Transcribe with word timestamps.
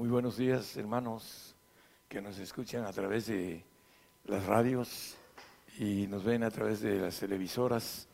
Muy 0.00 0.08
buenos 0.08 0.38
días, 0.38 0.78
hermanos 0.78 1.54
que 2.08 2.22
nos 2.22 2.38
escuchan 2.38 2.86
a 2.86 2.90
través 2.90 3.26
de 3.26 3.62
las 4.24 4.46
radios 4.46 5.14
y 5.78 6.06
nos 6.06 6.24
ven 6.24 6.42
a 6.42 6.50
través 6.50 6.80
de 6.80 6.98
las 6.98 7.20
televisoras. 7.20 8.08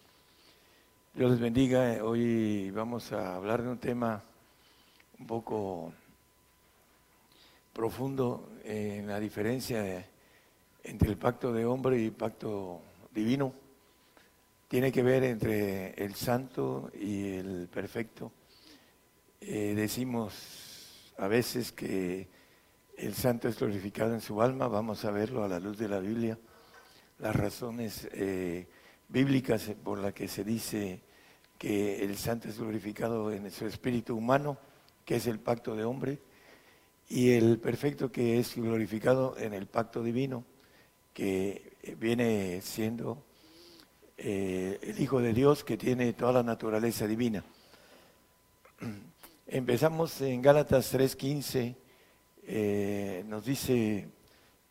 Dios 1.15 1.31
les 1.31 1.39
bendiga. 1.39 2.03
Hoy 2.03 2.73
vamos 2.73 3.13
a 3.13 3.37
hablar 3.37 3.63
de 3.63 3.69
un 3.69 3.79
tema 3.79 4.21
un 5.21 5.29
poco 5.29 5.93
profundo 7.73 8.49
en 8.65 9.07
la 9.07 9.21
diferencia 9.21 10.09
entre 10.83 11.09
el 11.09 11.17
pacto 11.17 11.53
de 11.53 11.67
hombre 11.67 12.01
y 12.01 12.07
el 12.07 12.13
pacto 12.15 12.81
divino. 13.15 13.53
Tiene 14.67 14.91
que 14.91 15.05
ver 15.05 15.23
entre 15.23 15.91
el 16.05 16.17
santo 16.17 16.91
y 17.01 17.35
el 17.35 17.69
perfecto. 17.73 18.33
Eh, 19.41 19.75
decimos 19.77 20.66
a 21.19 21.29
veces 21.29 21.73
que 21.73 22.29
el 22.97 23.15
santo 23.15 23.49
es 23.49 23.59
glorificado 23.59 24.15
en 24.15 24.21
su 24.21 24.41
alma, 24.41 24.69
vamos 24.69 25.05
a 25.05 25.11
verlo 25.11 25.45
a 25.45 25.49
la 25.49 25.61
luz 25.61 25.79
de 25.79 25.89
la 25.89 25.99
Biblia, 25.99 26.39
las 27.19 27.35
razones 27.35 28.09
eh, 28.13 28.67
bíblicas 29.09 29.71
por 29.83 29.99
las 29.99 30.13
que 30.13 30.29
se 30.29 30.45
dice 30.45 31.01
que 31.59 32.03
el 32.05 32.17
santo 32.17 32.49
es 32.49 32.59
glorificado 32.59 33.33
en 33.33 33.51
su 33.51 33.67
espíritu 33.67 34.17
humano, 34.17 34.59
que 35.05 35.17
es 35.17 35.27
el 35.27 35.39
pacto 35.39 35.75
de 35.75 35.85
hombre, 35.85 36.19
y 37.09 37.31
el 37.31 37.59
perfecto 37.59 38.11
que 38.11 38.39
es 38.39 38.57
glorificado 38.57 39.37
en 39.39 39.55
el 39.55 39.67
pacto 39.67 40.03
divino, 40.03 40.45
que 41.15 41.77
viene 41.99 42.61
siendo 42.61 43.25
eh, 44.19 44.79
el 44.83 45.01
Hijo 45.01 45.21
de 45.21 45.33
Dios 45.33 45.65
que 45.65 45.77
tiene 45.77 46.13
toda 46.13 46.33
la 46.33 46.43
naturaleza 46.43 47.07
divina. 47.07 47.45
Empezamos 49.49 50.21
en 50.23 50.43
Gálatas 50.43 50.93
3:15, 50.93 51.77
eh, 52.49 53.23
nos 53.29 53.45
dice 53.45 54.09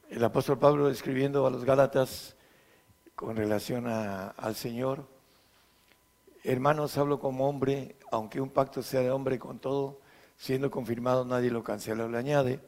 el 0.09 0.21
apóstol 0.21 0.59
Pablo 0.59 0.89
escribiendo 0.89 1.47
a 1.47 1.49
los 1.49 1.63
Gálatas 1.63 2.35
con 3.15 3.37
relación 3.37 3.87
al 3.87 4.55
Señor, 4.55 5.07
hermanos, 6.43 6.97
hablo 6.97 7.21
como 7.21 7.47
hombre, 7.47 7.95
aunque 8.11 8.41
un 8.41 8.49
pacto 8.49 8.83
sea 8.83 8.99
de 8.99 9.11
hombre 9.11 9.39
con 9.39 9.59
todo, 9.59 10.01
siendo 10.35 10.69
confirmado 10.69 11.23
nadie 11.23 11.51
lo 11.51 11.63
cancela 11.63 12.03
o 12.03 12.09
le 12.09 12.17
añade. 12.17 12.59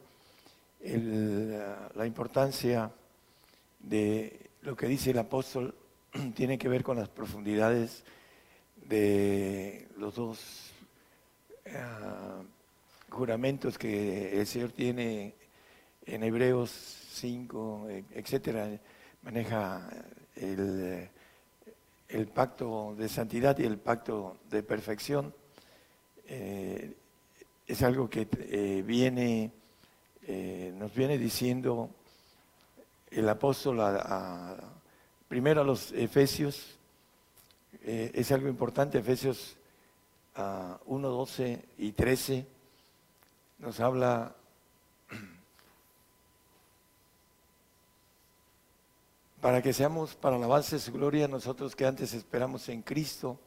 la 0.80 2.06
importancia 2.06 2.90
de 3.80 4.50
lo 4.62 4.78
que 4.78 4.88
dice 4.88 5.12
el 5.12 5.20
apóstol 5.20 5.76
tiene 6.36 6.58
que 6.58 6.70
ver 6.70 6.86
con 6.86 6.96
las 6.96 7.09
profundidades 7.09 8.06
de 8.78 9.90
los 9.98 10.16
dos 10.16 10.72
Ah, 11.76 12.42
juramentos 13.10 13.78
que 13.78 14.40
el 14.40 14.48
Señor 14.48 14.72
tiene 14.72 15.34
en 16.06 16.24
Hebreos 16.24 16.72
5, 17.14 17.88
etcétera, 18.14 18.70
maneja 19.24 19.90
el, 20.36 21.09
pacto 22.34 22.96
de 22.98 23.09
santidad 23.09 23.58
y 23.58 23.64
el 23.64 23.78
pacto 23.78 24.38
de 24.50 24.64
perfección. 24.64 25.34
Eh, 26.28 26.94
es 27.66 27.84
algo 27.84 28.09
que 28.09 28.28
eh, 28.31 28.84
viene, 28.86 29.52
eh, 30.28 30.74
nos 30.78 30.94
viene 30.94 31.18
diciendo 31.18 31.90
el 33.12 33.28
apóstol 33.28 33.80
primero 35.28 35.62
a 35.62 35.66
los 35.66 35.92
Efesios, 35.92 36.76
es 37.84 38.31
algo 38.31 38.48
importante, 38.50 38.98
Efesios 39.00 39.56
1, 40.38 41.10
12 41.10 41.66
y 41.80 41.92
13 41.94 42.46
nos 43.60 43.80
habla 43.80 44.36
para 49.42 49.64
que 49.64 49.74
seamos 49.74 50.14
para 50.16 50.38
la 50.38 50.46
base 50.46 50.76
de 50.76 50.82
su 50.82 50.92
gloria 50.92 51.28
nosotros 51.28 51.76
que 51.76 51.88
antes 51.88 52.14
esperamos 52.14 52.70
en 52.70 52.84
Cristo. 52.84 53.40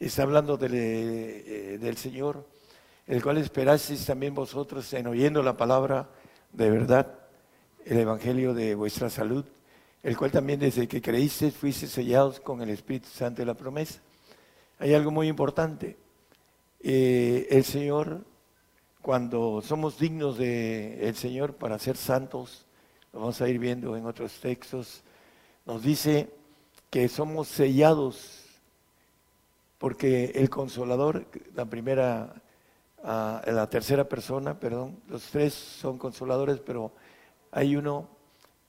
Está 0.00 0.24
hablando 0.24 0.56
del, 0.56 0.72
eh, 0.74 1.78
del 1.80 1.96
Señor, 1.96 2.44
el 3.06 3.22
cual 3.22 3.38
esperasteis 3.38 4.04
también 4.04 4.34
vosotros 4.34 4.92
en 4.92 5.06
oyendo 5.06 5.40
la 5.40 5.56
palabra 5.56 6.08
de 6.52 6.68
verdad, 6.68 7.16
el 7.84 7.98
Evangelio 7.98 8.54
de 8.54 8.74
vuestra 8.74 9.08
salud, 9.08 9.44
el 10.02 10.16
cual 10.16 10.32
también 10.32 10.58
desde 10.58 10.88
que 10.88 11.00
creísteis 11.00 11.54
fuisteis 11.54 11.92
sellados 11.92 12.40
con 12.40 12.60
el 12.60 12.70
Espíritu 12.70 13.08
Santo 13.08 13.42
de 13.42 13.46
la 13.46 13.54
promesa. 13.54 14.00
Hay 14.80 14.94
algo 14.94 15.12
muy 15.12 15.28
importante. 15.28 16.02
Eh, 16.86 17.46
el 17.48 17.64
Señor, 17.64 18.26
cuando 19.00 19.62
somos 19.62 19.98
dignos 19.98 20.36
del 20.36 21.16
Señor 21.16 21.54
para 21.54 21.78
ser 21.78 21.96
santos, 21.96 22.66
lo 23.10 23.20
vamos 23.20 23.40
a 23.40 23.48
ir 23.48 23.58
viendo 23.58 23.96
en 23.96 24.04
otros 24.04 24.38
textos, 24.38 25.02
nos 25.64 25.82
dice 25.82 26.28
que 26.90 27.08
somos 27.08 27.48
sellados 27.48 28.42
porque 29.78 30.32
el 30.34 30.50
consolador, 30.50 31.26
la 31.54 31.64
primera, 31.64 32.34
ah, 33.02 33.40
la 33.46 33.66
tercera 33.70 34.06
persona, 34.06 34.60
perdón, 34.60 35.00
los 35.08 35.22
tres 35.30 35.54
son 35.54 35.96
consoladores, 35.96 36.60
pero 36.60 36.92
hay 37.50 37.76
uno 37.76 38.10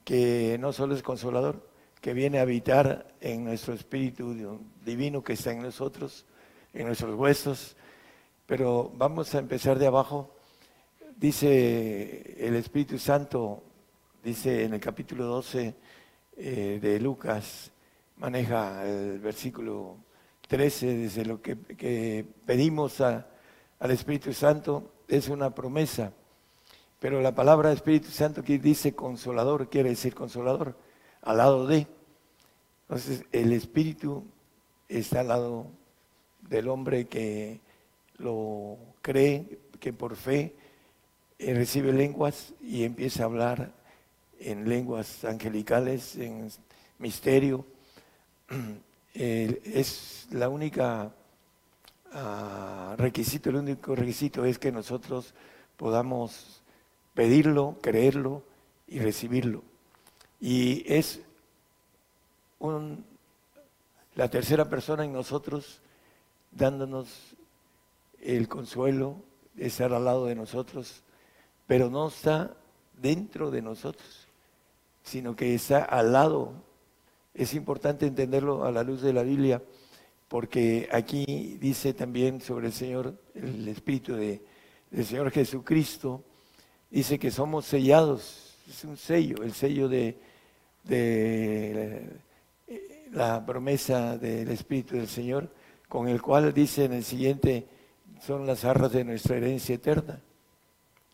que 0.05 0.55
no 0.61 0.71
solo 0.71 0.95
es 0.95 1.03
consolador, 1.03 1.67
que 1.99 2.13
viene 2.13 2.39
a 2.39 2.43
habitar 2.43 3.13
en 3.19 3.43
nuestro 3.43 3.73
espíritu 3.73 4.61
divino 4.85 5.21
que 5.21 5.33
está 5.33 5.51
en 5.51 5.63
nosotros, 5.63 6.25
en 6.73 6.85
nuestros 6.85 7.13
huesos, 7.15 7.75
pero 8.45 8.91
vamos 8.95 9.33
a 9.33 9.39
empezar 9.39 9.79
de 9.79 9.87
abajo. 9.87 10.29
Dice 11.15 12.35
el 12.45 12.55
Espíritu 12.55 12.99
Santo, 12.99 13.63
dice 14.23 14.65
en 14.65 14.73
el 14.73 14.79
capítulo 14.79 15.25
12 15.25 15.73
eh, 16.37 16.79
de 16.81 16.99
Lucas, 16.99 17.71
maneja 18.17 18.85
el 18.85 19.19
versículo 19.19 19.97
13, 20.47 20.97
desde 20.97 21.25
lo 21.25 21.41
que, 21.41 21.55
pedimos 22.45 23.01
al 23.01 23.25
Espíritu 23.91 24.33
Santo, 24.33 24.91
es 25.07 25.29
una 25.29 25.55
promesa. 25.55 26.11
Pero 26.99 27.21
la 27.21 27.33
palabra 27.33 27.71
Espíritu 27.71 28.09
Santo 28.09 28.43
que 28.43 28.59
dice 28.59 28.93
consolador, 28.93 29.69
quiere 29.69 29.89
decir 29.89 30.13
consolador, 30.13 30.75
al 31.21 31.37
lado 31.37 31.65
de. 31.65 31.87
Entonces 32.83 33.25
el 33.31 33.53
Espíritu 33.53 34.23
está 34.87 35.21
al 35.21 35.29
lado 35.29 35.67
del 36.47 36.67
hombre 36.67 37.07
que 37.07 37.59
lo 38.17 38.77
cree, 39.01 39.59
que 39.79 39.93
por 39.93 40.15
fe 40.15 40.55
eh, 41.37 41.53
recibe 41.53 41.91
lenguas 41.93 42.53
y 42.61 42.83
empieza 42.83 43.23
a 43.23 43.25
hablar 43.25 43.71
en 44.39 44.67
lenguas 44.67 45.25
angelicales, 45.25 46.15
en 46.15 46.49
misterio. 46.99 47.65
es 49.13 50.27
la 50.31 50.49
única 50.49 51.13
ah, 52.13 52.95
requisito, 52.97 53.49
el 53.49 53.57
único 53.57 53.95
requisito 53.95 54.45
es 54.45 54.59
que 54.59 54.71
nosotros 54.71 55.33
podamos 55.77 56.61
pedirlo, 57.13 57.77
creerlo 57.81 58.43
y 58.87 58.99
recibirlo. 58.99 59.63
Y 60.39 60.83
es 60.91 61.21
la 64.15 64.29
tercera 64.29 64.69
persona 64.69 65.05
en 65.05 65.13
nosotros 65.13 65.81
dándonos 66.51 67.34
el 68.25 68.47
consuelo 68.47 69.17
de 69.53 69.67
estar 69.67 69.93
al 69.93 70.05
lado 70.05 70.25
de 70.25 70.35
nosotros, 70.35 71.03
pero 71.67 71.89
no 71.89 72.07
está 72.07 72.55
dentro 72.99 73.51
de 73.51 73.61
nosotros, 73.61 74.27
sino 75.03 75.35
que 75.35 75.53
está 75.53 75.83
al 75.83 76.11
lado. 76.11 76.53
Es 77.33 77.53
importante 77.53 78.07
entenderlo 78.07 78.65
a 78.65 78.71
la 78.71 78.83
luz 78.83 79.01
de 79.01 79.13
la 79.13 79.23
Biblia, 79.23 79.61
porque 80.27 80.89
aquí 80.91 81.57
dice 81.61 81.93
también 81.93 82.41
sobre 82.41 82.67
el 82.67 82.73
Señor, 82.73 83.15
el 83.35 83.67
Espíritu 83.67 84.15
de, 84.15 84.41
del 84.89 85.05
Señor 85.05 85.31
Jesucristo, 85.31 86.23
dice 86.89 87.19
que 87.19 87.31
somos 87.31 87.65
sellados, 87.65 88.57
es 88.67 88.83
un 88.83 88.97
sello, 88.97 89.43
el 89.43 89.53
sello 89.53 89.87
de, 89.87 90.17
de 90.83 92.09
la 93.11 93.45
promesa 93.45 94.17
del 94.17 94.49
Espíritu 94.49 94.95
del 94.95 95.07
Señor, 95.07 95.49
con 95.87 96.07
el 96.07 96.21
cual 96.21 96.53
dice 96.53 96.85
en 96.85 96.93
el 96.93 97.03
siguiente 97.03 97.67
son 98.21 98.45
las 98.45 98.65
arras 98.65 98.91
de 98.91 99.03
nuestra 99.03 99.37
herencia 99.37 99.75
eterna. 99.75 100.21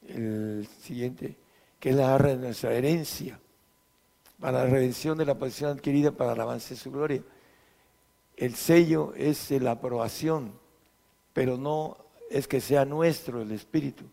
El 0.07 0.67
siguiente, 0.81 1.37
que 1.79 1.89
es 1.89 1.95
la 1.95 2.13
arra 2.13 2.29
de 2.29 2.37
nuestra 2.37 2.73
herencia, 2.73 3.39
para 4.39 4.63
la 4.63 4.65
redención 4.65 5.17
de 5.17 5.25
la 5.25 5.37
posición 5.37 5.71
adquirida 5.71 6.11
para 6.11 6.33
el 6.33 6.41
avance 6.41 6.73
de 6.73 6.79
su 6.79 6.91
gloria. 6.91 7.21
El 8.35 8.55
sello 8.55 9.13
es 9.15 9.51
la 9.51 9.71
aprobación, 9.71 10.53
pero 11.31 11.57
no 11.57 11.97
es 12.29 12.47
que 12.47 12.59
sea 12.59 12.85
nuestro 12.85 13.41
el 13.41 13.51
Espíritu. 13.51 14.05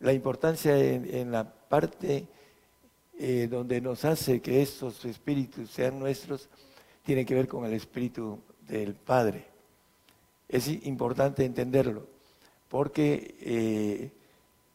La 0.00 0.12
importancia 0.12 0.78
en, 0.78 1.32
la 1.32 1.50
parte 1.50 2.28
eh, 3.18 3.48
donde 3.50 3.80
nos 3.80 4.04
hace 4.04 4.40
que 4.40 4.62
estos 4.62 5.04
espíritus 5.04 5.70
sean 5.70 5.98
nuestros 5.98 6.48
tiene 7.02 7.24
que 7.24 7.34
ver 7.34 7.48
con 7.48 7.64
el 7.64 7.72
Espíritu 7.72 8.38
del 8.60 8.94
Padre. 8.94 9.46
Es 10.48 10.68
importante 10.68 11.44
entenderlo 11.44 12.15
porque 12.68 13.36
eh, 13.40 14.12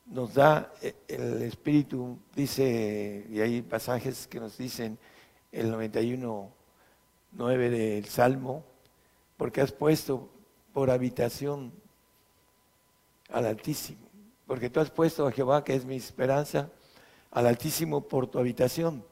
nos 0.07 0.33
da 0.33 0.73
eh, 0.81 0.95
el 1.07 1.41
Espíritu, 1.43 2.17
dice, 2.35 3.25
y 3.29 3.39
hay 3.39 3.61
pasajes 3.61 4.27
que 4.27 4.39
nos 4.39 4.57
dicen 4.57 4.97
el 5.51 5.71
91, 5.71 6.49
9 7.33 7.69
del 7.69 8.05
Salmo, 8.05 8.63
porque 9.37 9.61
has 9.61 9.71
puesto 9.71 10.29
por 10.73 10.89
habitación 10.89 11.71
al 13.29 13.45
Altísimo, 13.45 14.07
porque 14.47 14.69
tú 14.69 14.79
has 14.79 14.91
puesto 14.91 15.27
a 15.27 15.31
Jehová, 15.31 15.63
que 15.63 15.75
es 15.75 15.85
mi 15.85 15.95
esperanza, 15.95 16.69
al 17.31 17.47
Altísimo 17.47 18.07
por 18.07 18.27
tu 18.27 18.39
habitación. 18.39 19.05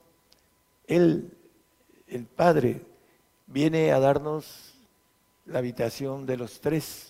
Él, 0.87 1.37
el 2.07 2.25
Padre, 2.25 2.85
viene 3.47 3.91
a 3.91 3.99
darnos 3.99 4.73
la 5.45 5.59
habitación 5.59 6.25
de 6.25 6.37
los 6.37 6.61
tres. 6.61 7.08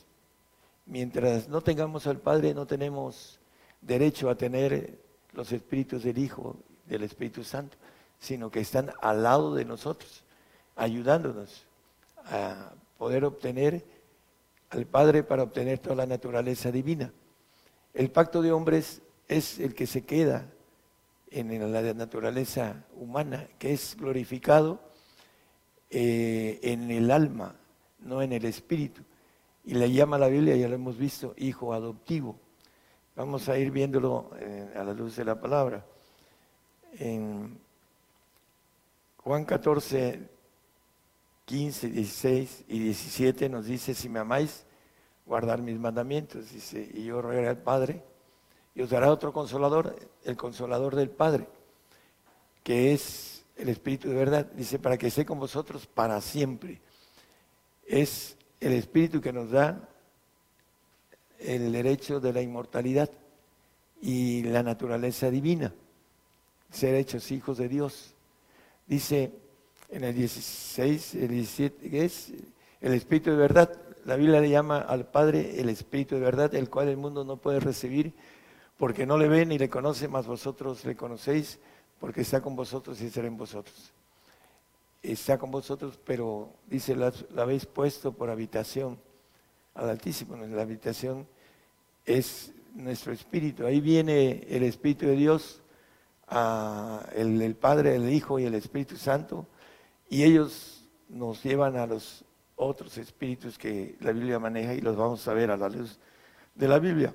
Mientras 0.90 1.48
no 1.48 1.62
tengamos 1.62 2.08
al 2.08 2.18
Padre, 2.18 2.56
no 2.56 2.66
tenemos 2.66 3.40
derecho 3.80 4.28
a 4.28 4.34
tener 4.36 4.98
los 5.34 5.52
espíritus 5.52 6.02
del 6.02 6.18
Hijo, 6.18 6.58
del 6.88 7.04
Espíritu 7.04 7.44
Santo, 7.44 7.78
sino 8.18 8.50
que 8.50 8.62
están 8.62 8.92
al 9.00 9.22
lado 9.22 9.54
de 9.54 9.66
nosotros, 9.66 10.24
ayudándonos 10.76 11.68
a 12.26 12.72
poder 12.98 13.24
obtener 13.24 13.86
al 14.72 14.88
Padre 14.88 15.22
para 15.22 15.44
obtener 15.44 15.78
toda 15.78 15.96
la 15.96 16.08
naturaleza 16.08 16.72
divina. 16.72 17.14
El 17.94 18.10
pacto 18.10 18.42
de 18.42 18.52
hombres 18.52 19.04
es 19.28 19.60
el 19.60 19.76
que 19.76 19.86
se 19.86 20.06
queda 20.06 20.52
en 21.30 21.72
la 21.72 21.94
naturaleza 21.94 22.84
humana, 22.96 23.48
que 23.60 23.74
es 23.74 23.96
glorificado 23.96 24.82
eh, 25.92 26.60
en 26.64 26.90
el 26.90 27.12
alma, 27.12 27.56
no 28.00 28.24
en 28.24 28.34
el 28.34 28.46
espíritu. 28.46 29.04
Y 29.70 29.76
le 29.76 29.92
llama 29.92 30.18
la 30.18 30.30
Biblia, 30.30 30.56
ya 30.56 30.68
lo 30.68 30.74
hemos 30.74 30.98
visto, 30.98 31.36
hijo 31.38 31.74
adoptivo. 31.74 32.40
Vamos 33.16 33.48
a 33.50 33.58
ir 33.60 33.70
viéndolo 33.70 34.32
eh, 34.40 34.74
a 34.76 34.84
la 34.84 34.94
luz 34.94 35.16
de 35.16 35.24
la 35.24 35.40
palabra. 35.40 35.86
En 36.94 37.56
Juan 39.18 39.46
14, 39.46 40.28
15, 41.46 41.88
16 41.88 42.64
y 42.68 42.80
17 42.80 43.48
nos 43.48 43.68
dice, 43.68 43.94
si 43.94 44.10
me 44.10 44.18
amáis, 44.18 44.66
guardar 45.24 45.62
mis 45.62 45.78
mandamientos. 45.78 46.52
Dice, 46.52 46.90
y 46.92 47.04
yo 47.04 47.22
rogaré 47.22 47.48
al 47.48 47.62
Padre 47.62 48.02
y 48.74 48.82
os 48.82 48.90
dará 48.90 49.12
otro 49.12 49.32
consolador, 49.32 49.96
el 50.24 50.36
consolador 50.36 50.96
del 50.96 51.12
Padre, 51.12 51.48
que 52.64 52.94
es 52.94 53.46
el 53.56 53.70
Espíritu 53.70 54.10
de 54.10 54.16
verdad. 54.16 54.48
Dice, 54.48 54.80
para 54.80 54.98
que 54.98 55.06
esté 55.06 55.28
con 55.28 55.40
vosotros 55.40 55.86
para 55.86 56.20
siempre. 56.22 56.82
Es 57.86 58.36
el 58.60 58.74
Espíritu 58.74 59.22
que 59.22 59.34
nos 59.34 59.52
da 59.52 59.90
el 61.40 61.72
derecho 61.72 62.20
de 62.20 62.34
la 62.34 62.42
inmortalidad 62.42 63.10
y 64.02 64.44
la 64.44 64.64
naturaleza 64.64 65.30
divina, 65.30 65.74
ser 66.70 66.96
hechos 66.96 67.32
hijos 67.32 67.58
de 67.58 67.70
Dios. 67.70 68.14
Dice 68.88 69.32
en 69.90 70.04
el 70.04 70.16
16, 70.16 71.16
el 71.16 71.28
17, 71.30 72.04
es 72.04 72.34
el 72.82 72.94
Espíritu 72.94 73.32
de 73.32 73.38
verdad. 73.38 73.78
La 74.06 74.16
Biblia 74.16 74.42
le 74.42 74.50
llama 74.50 74.80
al 74.80 75.06
Padre 75.06 75.60
el 75.60 75.70
Espíritu 75.70 76.16
de 76.16 76.22
verdad, 76.22 76.54
el 76.56 76.70
cual 76.70 76.90
el 76.90 76.98
mundo 76.98 77.24
no 77.24 77.38
puede 77.38 77.60
recibir 77.60 78.14
porque 78.78 79.06
no 79.06 79.18
le 79.18 79.28
ve 79.28 79.46
ni 79.46 79.58
le 79.58 79.70
conoce, 79.70 80.08
más 80.08 80.26
vosotros 80.26 80.86
le 80.86 80.96
conocéis, 80.96 81.60
porque 82.00 82.22
está 82.22 82.42
con 82.42 82.56
vosotros 82.56 83.00
y 83.02 83.10
será 83.10 83.28
en 83.28 83.36
vosotros. 83.36 83.92
Está 85.02 85.38
con 85.38 85.52
vosotros, 85.52 86.00
pero 86.04 86.54
dice, 86.68 86.96
la, 86.96 87.14
habéis 87.38 87.66
puesto 87.66 88.12
por 88.12 88.30
habitación 88.30 88.98
al 89.74 89.90
Altísimo. 89.90 90.36
La 90.36 90.62
habitación 90.62 91.28
es 92.06 92.52
nuestro 92.74 93.14
espíritu. 93.14 93.66
Ahí 93.66 93.80
viene 93.80 94.46
el 94.50 94.64
Espíritu 94.64 95.06
de 95.06 95.16
Dios, 95.16 95.62
el, 97.16 97.42
el 97.42 97.56
Padre, 97.56 97.96
el 97.96 98.10
Hijo 98.12 98.40
y 98.40 98.46
el 98.46 98.56
Espíritu 98.56 98.98
Santo, 98.98 99.48
y 100.10 100.24
ellos 100.24 100.84
nos 101.08 101.44
llevan 101.44 101.78
a 101.78 101.88
los 101.88 102.26
otros 102.56 102.98
espíritus 102.98 103.58
que 103.58 103.96
la 104.02 104.12
Biblia 104.12 104.38
maneja 104.38 104.74
y 104.74 104.82
los 104.82 104.96
vamos 104.98 105.26
a 105.28 105.34
ver 105.34 105.50
a 105.50 105.58
la 105.58 105.70
luz 105.70 105.98
de 106.56 106.68
la 106.68 106.78
Biblia. 106.78 107.14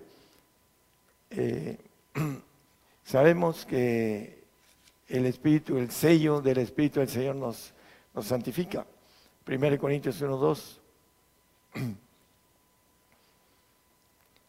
Eh, 1.31 1.79
sabemos 3.05 3.67
que 3.67 4.43
el 5.09 5.27
Espíritu, 5.27 5.77
el 5.77 5.91
sello 5.91 6.41
del 6.41 6.59
Espíritu 6.59 7.01
del 7.01 7.09
Señor 7.11 7.37
nos, 7.37 7.74
nos 8.15 8.27
santifica. 8.27 8.87
1 9.47 9.79
Corintios 9.79 10.23
1.2. 10.23 10.79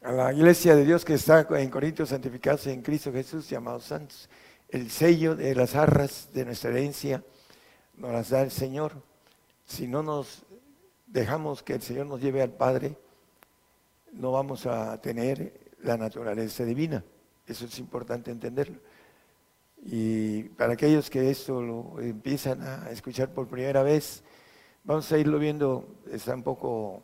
A 0.03 0.11
la 0.11 0.31
iglesia 0.31 0.75
de 0.75 0.85
Dios 0.85 1.03
que 1.03 1.15
está 1.15 1.47
en 1.59 1.69
Corintios 1.69 2.09
santificados 2.09 2.67
en 2.67 2.83
Cristo 2.83 3.11
Jesús, 3.11 3.49
llamados 3.49 3.85
santos. 3.85 4.29
El 4.69 4.91
sello 4.91 5.35
de 5.35 5.55
las 5.55 5.75
arras 5.75 6.29
de 6.31 6.45
nuestra 6.45 6.69
herencia 6.69 7.23
nos 7.97 8.11
las 8.11 8.29
da 8.29 8.43
el 8.43 8.51
Señor. 8.51 8.93
Si 9.65 9.87
no 9.87 10.03
nos 10.03 10.43
dejamos 11.07 11.63
que 11.63 11.73
el 11.73 11.81
Señor 11.81 12.05
nos 12.05 12.21
lleve 12.21 12.43
al 12.43 12.51
Padre, 12.51 12.95
no 14.13 14.31
vamos 14.31 14.65
a 14.67 15.01
tener 15.01 15.53
la 15.81 15.97
naturaleza 15.97 16.63
divina. 16.65 17.03
Eso 17.47 17.65
es 17.65 17.79
importante 17.79 18.31
entenderlo. 18.31 18.77
Y 19.83 20.43
para 20.49 20.73
aquellos 20.73 21.09
que 21.09 21.29
esto 21.29 21.61
lo 21.61 21.99
empiezan 21.99 22.61
a 22.61 22.89
escuchar 22.89 23.29
por 23.29 23.47
primera 23.47 23.83
vez, 23.83 24.23
vamos 24.83 25.11
a 25.11 25.17
irlo 25.17 25.37
viendo, 25.39 25.99
está 26.11 26.33
un 26.33 26.43
poco 26.43 27.03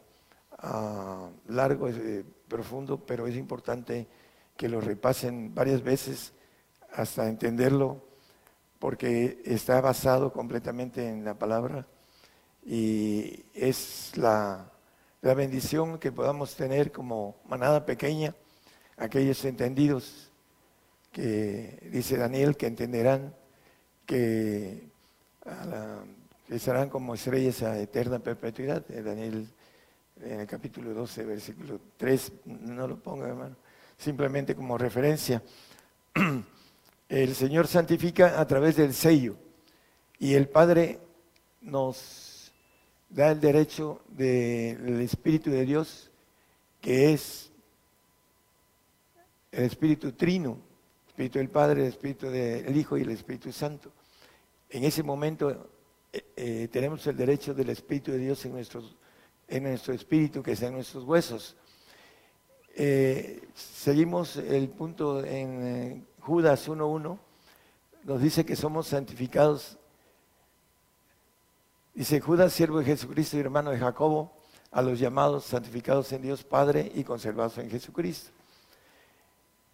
ah, 0.57 1.29
largo, 1.47 1.87
es, 1.87 1.97
eh, 1.97 2.25
profundo, 2.47 2.99
pero 3.05 3.27
es 3.27 3.35
importante 3.35 4.07
que 4.57 4.67
lo 4.67 4.81
repasen 4.81 5.53
varias 5.53 5.81
veces 5.81 6.33
hasta 6.93 7.27
entenderlo, 7.27 8.03
porque 8.79 9.41
está 9.45 9.79
basado 9.79 10.33
completamente 10.33 11.07
en 11.07 11.23
la 11.23 11.35
palabra 11.35 11.87
y 12.65 13.45
es 13.53 14.11
la, 14.15 14.71
la 15.21 15.33
bendición 15.33 15.99
que 15.99 16.11
podamos 16.11 16.55
tener 16.55 16.91
como 16.91 17.37
manada 17.47 17.85
pequeña 17.85 18.35
aquellos 18.97 19.43
entendidos 19.45 20.30
que 21.11 21.89
dice 21.91 22.17
Daniel 22.17 22.55
que 22.55 22.67
entenderán 22.67 23.33
que, 24.05 24.89
serán 26.57 26.89
como 26.89 27.13
estrellas 27.13 27.63
a 27.63 27.79
eterna 27.79 28.19
perpetuidad. 28.19 28.83
Eh, 28.89 29.01
Daniel 29.01 29.47
en 30.23 30.41
el 30.41 30.47
capítulo 30.47 30.93
12, 30.93 31.25
versículo 31.25 31.79
3, 31.97 32.31
no 32.45 32.87
lo 32.87 32.97
ponga 32.97 33.27
hermano, 33.27 33.55
simplemente 33.97 34.55
como 34.55 34.77
referencia. 34.77 35.41
El 37.09 37.35
Señor 37.35 37.67
santifica 37.67 38.39
a 38.39 38.47
través 38.47 38.77
del 38.77 38.93
sello 38.93 39.35
y 40.17 40.33
el 40.35 40.47
Padre 40.47 40.97
nos 41.59 42.53
da 43.09 43.31
el 43.31 43.41
derecho 43.41 44.01
del 44.07 45.01
Espíritu 45.01 45.49
de 45.49 45.65
Dios, 45.65 46.09
que 46.79 47.11
es 47.11 47.51
el 49.51 49.65
Espíritu 49.65 50.13
Trino, 50.13 50.57
Espíritu 51.11 51.39
del 51.39 51.49
Padre, 51.49 51.87
Espíritu 51.87 52.29
del 52.29 52.77
Hijo 52.77 52.97
y 52.97 53.01
el 53.01 53.09
Espíritu 53.09 53.51
Santo. 53.51 53.91
En 54.69 54.85
ese 54.85 55.03
momento 55.03 55.69
eh, 56.13 56.23
eh, 56.37 56.69
tenemos 56.71 57.05
el 57.05 57.17
derecho 57.17 57.53
del 57.53 57.69
Espíritu 57.69 58.13
de 58.13 58.17
Dios 58.17 58.45
en, 58.45 58.55
en 59.49 59.63
nuestro 59.63 59.93
espíritu, 59.93 60.41
que 60.41 60.53
está 60.53 60.67
en 60.67 60.75
nuestros 60.75 61.03
huesos. 61.03 61.57
Eh, 62.73 63.41
seguimos 63.53 64.37
el 64.37 64.69
punto 64.69 65.21
en 65.25 66.07
Judas 66.21 66.69
1.1, 66.69 67.19
nos 68.05 68.21
dice 68.21 68.45
que 68.45 68.55
somos 68.55 68.87
santificados. 68.87 69.77
Dice 71.93 72.21
Judas, 72.21 72.53
siervo 72.53 72.79
de 72.79 72.85
Jesucristo 72.85 73.35
y 73.35 73.41
hermano 73.41 73.71
de 73.71 73.79
Jacobo, 73.79 74.31
a 74.71 74.81
los 74.81 74.97
llamados 74.97 75.43
santificados 75.43 76.09
en 76.13 76.21
Dios 76.21 76.45
Padre 76.45 76.89
y 76.95 77.03
conservados 77.03 77.57
en 77.57 77.69
Jesucristo. 77.69 78.31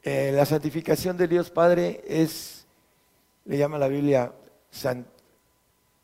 Eh, 0.04 0.32
la 0.34 0.46
santificación 0.46 1.18
de 1.18 1.27
Dios 1.27 1.50
Padre 1.50 2.04
es, 2.08 2.66
le 3.46 3.58
llama 3.58 3.77
la 3.77 3.88
Biblia, 3.88 4.32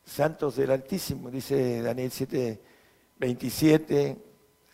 santos 0.06 0.56
del 0.56 0.72
Altísimo, 0.72 1.30
dice 1.30 1.82
Daniel 1.82 2.12
7, 2.12 2.62
27, 3.20 4.18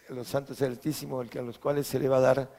los 0.10 0.28
santos 0.28 0.58
del 0.60 0.72
Altísimo, 0.72 1.22
a 1.22 1.42
los 1.42 1.60
cuales 1.60 1.86
se 1.88 2.00
le 2.00 2.08
va 2.08 2.18
a 2.18 2.22
dar 2.22 2.50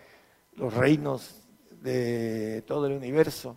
los 0.57 0.75
reinos 0.75 1.37
de 1.81 2.62
todo 2.67 2.87
el 2.87 2.93
universo. 2.93 3.57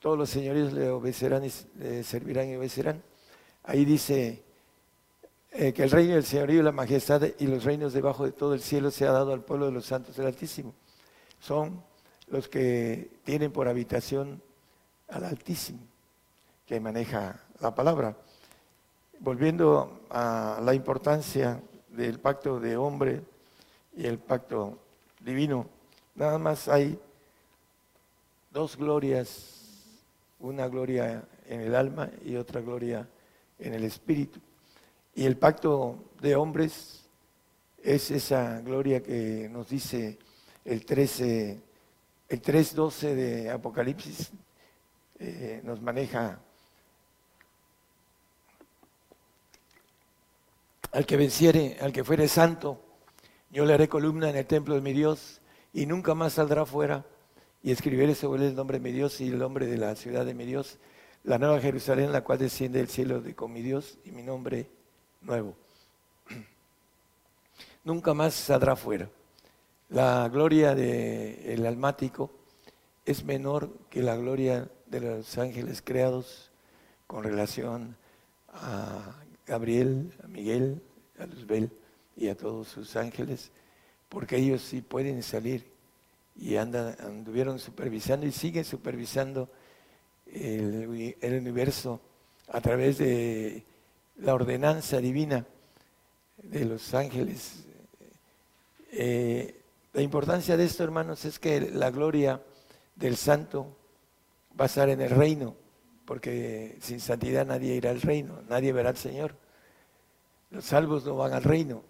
Todos 0.00 0.18
los 0.18 0.30
señores 0.30 0.72
le 0.72 0.90
obedecerán 0.90 1.44
y 1.44 1.52
le 1.78 2.02
servirán 2.04 2.48
y 2.48 2.56
obedecerán. 2.56 3.02
Ahí 3.64 3.84
dice 3.84 4.42
eh, 5.50 5.72
que 5.72 5.82
el 5.82 5.90
reino 5.90 6.14
del 6.14 6.24
señorío, 6.24 6.62
la 6.62 6.72
majestad 6.72 7.22
y 7.38 7.46
los 7.46 7.64
reinos 7.64 7.92
debajo 7.92 8.24
de 8.24 8.32
todo 8.32 8.54
el 8.54 8.60
cielo 8.60 8.90
se 8.90 9.06
ha 9.06 9.12
dado 9.12 9.32
al 9.32 9.44
pueblo 9.44 9.66
de 9.66 9.72
los 9.72 9.86
santos 9.86 10.16
del 10.16 10.26
Altísimo. 10.26 10.74
Son 11.40 11.82
los 12.30 12.48
que 12.48 13.10
tienen 13.24 13.52
por 13.52 13.68
habitación 13.68 14.42
al 15.08 15.24
Altísimo, 15.24 15.80
que 16.66 16.80
maneja 16.80 17.40
la 17.60 17.74
palabra. 17.74 18.16
Volviendo 19.20 20.00
a 20.10 20.60
la 20.62 20.74
importancia 20.74 21.60
del 21.88 22.20
pacto 22.20 22.60
de 22.60 22.76
hombre 22.76 23.22
y 23.96 24.06
el 24.06 24.18
pacto 24.18 24.78
divino, 25.20 25.66
nada 26.14 26.38
más 26.38 26.68
hay 26.68 26.98
dos 28.50 28.76
glorias, 28.76 29.54
una 30.40 30.68
gloria 30.68 31.24
en 31.46 31.60
el 31.60 31.74
alma 31.74 32.10
y 32.24 32.36
otra 32.36 32.60
gloria 32.60 33.08
en 33.58 33.74
el 33.74 33.84
espíritu. 33.84 34.38
Y 35.14 35.24
el 35.24 35.36
pacto 35.36 36.04
de 36.20 36.36
hombres 36.36 37.08
es 37.82 38.10
esa 38.10 38.60
gloria 38.60 39.02
que 39.02 39.48
nos 39.50 39.68
dice 39.68 40.18
el 40.64 40.84
13, 40.84 41.60
el 42.28 42.42
3.12 42.42 43.14
de 43.14 43.50
Apocalipsis, 43.50 44.30
eh, 45.18 45.60
nos 45.64 45.80
maneja 45.80 46.40
al 50.92 51.06
que 51.06 51.16
venciere, 51.16 51.78
al 51.80 51.92
que 51.92 52.04
fuere 52.04 52.28
santo, 52.28 52.82
yo 53.50 53.64
le 53.64 53.74
haré 53.74 53.88
columna 53.88 54.28
en 54.28 54.36
el 54.36 54.46
templo 54.46 54.74
de 54.74 54.80
mi 54.80 54.92
Dios 54.92 55.40
y 55.72 55.86
nunca 55.86 56.14
más 56.14 56.34
saldrá 56.34 56.66
fuera 56.66 57.04
y 57.62 57.72
escribiré 57.72 58.14
sobre 58.14 58.42
él 58.42 58.48
el 58.50 58.54
nombre 58.54 58.78
de 58.78 58.84
mi 58.84 58.92
Dios 58.92 59.20
y 59.20 59.28
el 59.28 59.38
nombre 59.38 59.66
de 59.66 59.78
la 59.78 59.96
ciudad 59.96 60.26
de 60.26 60.34
mi 60.34 60.44
Dios, 60.44 60.78
la 61.24 61.38
nueva 61.38 61.60
Jerusalén, 61.60 62.12
la 62.12 62.22
cual 62.22 62.38
desciende 62.38 62.78
del 62.78 62.88
cielo 62.88 63.20
de, 63.20 63.34
con 63.34 63.52
mi 63.52 63.62
Dios 63.62 63.98
y 64.04 64.12
mi 64.12 64.22
nombre 64.22 64.70
nuevo. 65.22 65.56
Nunca 67.84 68.12
más 68.12 68.34
saldrá 68.34 68.76
fuera. 68.76 69.08
La 69.90 70.28
gloria 70.28 70.74
del 70.74 71.64
almático 71.64 72.30
es 73.06 73.24
menor 73.24 73.70
que 73.88 74.02
la 74.02 74.16
gloria 74.16 74.68
de 74.84 75.00
los 75.00 75.38
ángeles 75.38 75.80
creados 75.82 76.50
con 77.06 77.24
relación 77.24 77.96
a 78.48 79.16
Gabriel, 79.46 80.12
a 80.22 80.26
Miguel, 80.26 80.82
a 81.18 81.24
Luzbel 81.24 81.70
y 82.18 82.28
a 82.28 82.36
todos 82.36 82.68
sus 82.68 82.96
ángeles, 82.96 83.50
porque 84.10 84.36
ellos 84.36 84.60
sí 84.60 84.82
pueden 84.82 85.22
salir 85.22 85.64
y 86.36 86.56
andan, 86.56 86.94
anduvieron 87.00 87.58
supervisando 87.58 88.26
y 88.26 88.32
siguen 88.32 88.66
supervisando 88.66 89.48
el, 90.26 91.16
universo 91.22 91.98
a 92.48 92.60
través 92.60 92.98
de 92.98 93.64
la 94.18 94.34
ordenanza 94.34 95.00
divina 95.00 95.46
de 96.36 96.66
los 96.66 96.92
ángeles. 96.92 97.64
Eh, 98.92 99.54
la 99.92 100.02
importancia 100.02 100.56
de 100.56 100.64
esto, 100.64 100.84
hermanos, 100.84 101.24
es 101.24 101.38
que 101.38 101.60
la 101.60 101.90
gloria 101.90 102.42
del 102.94 103.16
santo 103.16 103.76
va 104.58 104.64
a 104.64 104.66
estar 104.66 104.88
en 104.88 105.00
el 105.00 105.10
reino, 105.10 105.56
porque 106.04 106.76
sin 106.80 107.00
santidad 107.00 107.46
nadie 107.46 107.74
irá 107.74 107.90
al 107.90 108.00
reino, 108.00 108.42
nadie 108.48 108.72
verá 108.72 108.90
al 108.90 108.96
Señor. 108.96 109.34
Los 110.50 110.64
salvos 110.64 111.04
no 111.04 111.16
van 111.16 111.32
al 111.32 111.42
reino 111.42 111.82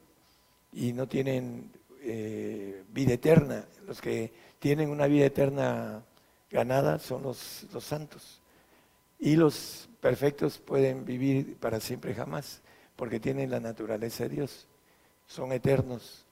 y 0.72 0.92
no 0.92 1.08
tienen 1.08 1.70
eh, 2.02 2.84
vida 2.90 3.14
eterna. 3.14 3.64
Los 3.86 4.00
que 4.00 4.32
tienen 4.58 4.90
una 4.90 5.06
vida 5.06 5.26
eterna 5.26 6.02
ganada 6.50 6.98
son 6.98 7.22
los, 7.22 7.66
los 7.72 7.84
santos. 7.84 8.40
Y 9.18 9.36
los 9.36 9.88
perfectos 10.00 10.58
pueden 10.58 11.04
vivir 11.04 11.56
para 11.56 11.80
siempre 11.80 12.14
jamás, 12.14 12.60
porque 12.96 13.20
tienen 13.20 13.50
la 13.50 13.60
naturaleza 13.60 14.24
de 14.24 14.30
Dios, 14.30 14.66
son 15.26 15.52
eternos. 15.52 16.24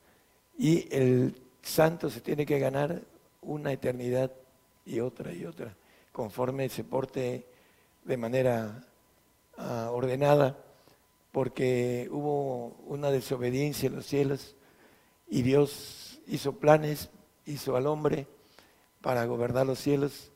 Y 0.59 0.89
el 0.95 1.46
santo 1.67 2.11
se 2.11 2.21
tiene 2.21 2.47
que 2.47 2.59
ganar 2.59 3.03
una 3.43 3.73
eternidad 3.73 4.33
y 4.85 5.01
otra 5.01 5.33
y 5.33 5.45
otra, 5.45 5.75
conforme 6.13 6.69
se 6.69 6.85
porte 6.85 7.47
de 8.05 8.17
manera 8.17 8.85
ah, 9.59 9.91
ordenada, 9.93 10.57
porque 11.33 12.09
hubo 12.11 12.69
una 12.87 13.11
desobediencia 13.11 13.89
en 13.89 13.97
los 13.97 14.07
cielos 14.07 14.55
y 15.29 15.43
Dios 15.43 16.21
hizo 16.27 16.53
planes, 16.53 17.11
hizo 17.45 17.77
al 17.77 17.87
hombre 17.87 18.27
para 19.01 19.25
gobernar 19.27 19.67
los 19.67 19.79
cielos, 19.79 20.31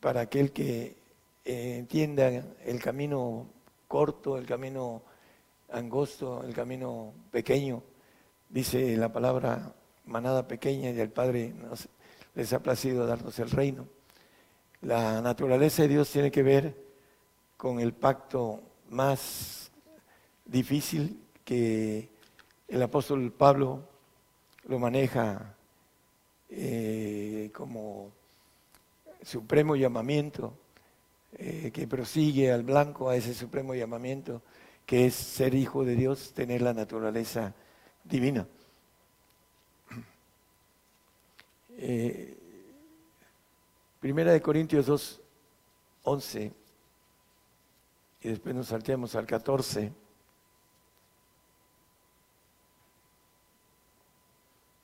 para 0.00 0.20
aquel 0.20 0.52
que 0.52 0.96
eh, 1.44 1.76
entienda 1.78 2.28
el 2.64 2.80
camino 2.80 3.46
corto, 3.88 4.36
el 4.36 4.46
camino 4.46 5.02
angosto, 5.72 6.42
el 6.44 6.54
camino 6.54 7.12
pequeño. 7.30 7.82
Dice 8.48 8.96
la 8.96 9.12
palabra 9.12 9.74
manada 10.10 10.46
pequeña 10.46 10.90
y 10.90 11.00
el 11.00 11.10
Padre 11.10 11.54
nos, 11.56 11.88
les 12.34 12.52
ha 12.52 12.62
placido 12.62 13.06
darnos 13.06 13.38
el 13.38 13.50
reino. 13.50 13.86
La 14.82 15.20
naturaleza 15.22 15.82
de 15.82 15.88
Dios 15.88 16.10
tiene 16.10 16.30
que 16.30 16.42
ver 16.42 16.74
con 17.56 17.80
el 17.80 17.92
pacto 17.92 18.60
más 18.88 19.70
difícil 20.44 21.22
que 21.44 22.08
el 22.68 22.82
apóstol 22.82 23.32
Pablo 23.32 23.88
lo 24.64 24.78
maneja 24.78 25.54
eh, 26.48 27.50
como 27.54 28.12
supremo 29.22 29.76
llamamiento, 29.76 30.54
eh, 31.36 31.70
que 31.72 31.86
prosigue 31.86 32.50
al 32.50 32.64
blanco 32.64 33.08
a 33.08 33.16
ese 33.16 33.34
supremo 33.34 33.74
llamamiento, 33.74 34.42
que 34.86 35.06
es 35.06 35.14
ser 35.14 35.54
hijo 35.54 35.84
de 35.84 35.94
Dios, 35.94 36.32
tener 36.34 36.62
la 36.62 36.74
naturaleza 36.74 37.54
divina. 38.02 38.46
Eh, 41.82 42.36
primera 44.00 44.32
de 44.32 44.42
Corintios 44.42 44.84
2, 44.84 45.20
11, 46.02 46.52
y 48.20 48.28
después 48.28 48.54
nos 48.54 48.66
salteamos 48.66 49.14
al 49.14 49.26
14. 49.26 49.90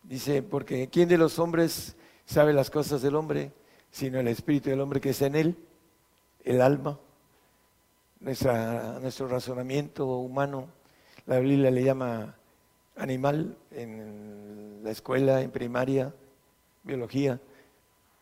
Dice, 0.05 0.43
porque 0.43 0.89
¿quién 0.89 1.07
de 1.11 1.19
los 1.19 1.39
hombres 1.39 1.97
sabe 2.25 2.55
las 2.55 2.71
cosas 2.71 3.03
del 3.03 3.15
hombre, 3.15 3.53
sino 3.91 4.19
el 4.19 4.29
espíritu 4.29 4.71
del 4.71 4.81
hombre 4.81 4.99
que 4.99 5.11
es 5.11 5.21
en 5.21 5.35
él, 5.35 5.59
el 6.45 6.63
alma, 6.63 6.99
nuestra, 8.21 8.99
nuestro 9.01 9.29
razonamiento 9.29 10.07
humano? 10.07 10.71
La 11.27 11.41
Biblia 11.41 11.71
le 11.71 11.85
llama 11.85 12.37
animal 12.97 13.55
en 13.71 14.81
la 14.83 14.93
escuela, 14.93 15.43
en 15.43 15.51
primaria, 15.51 16.15
biología. 16.87 17.41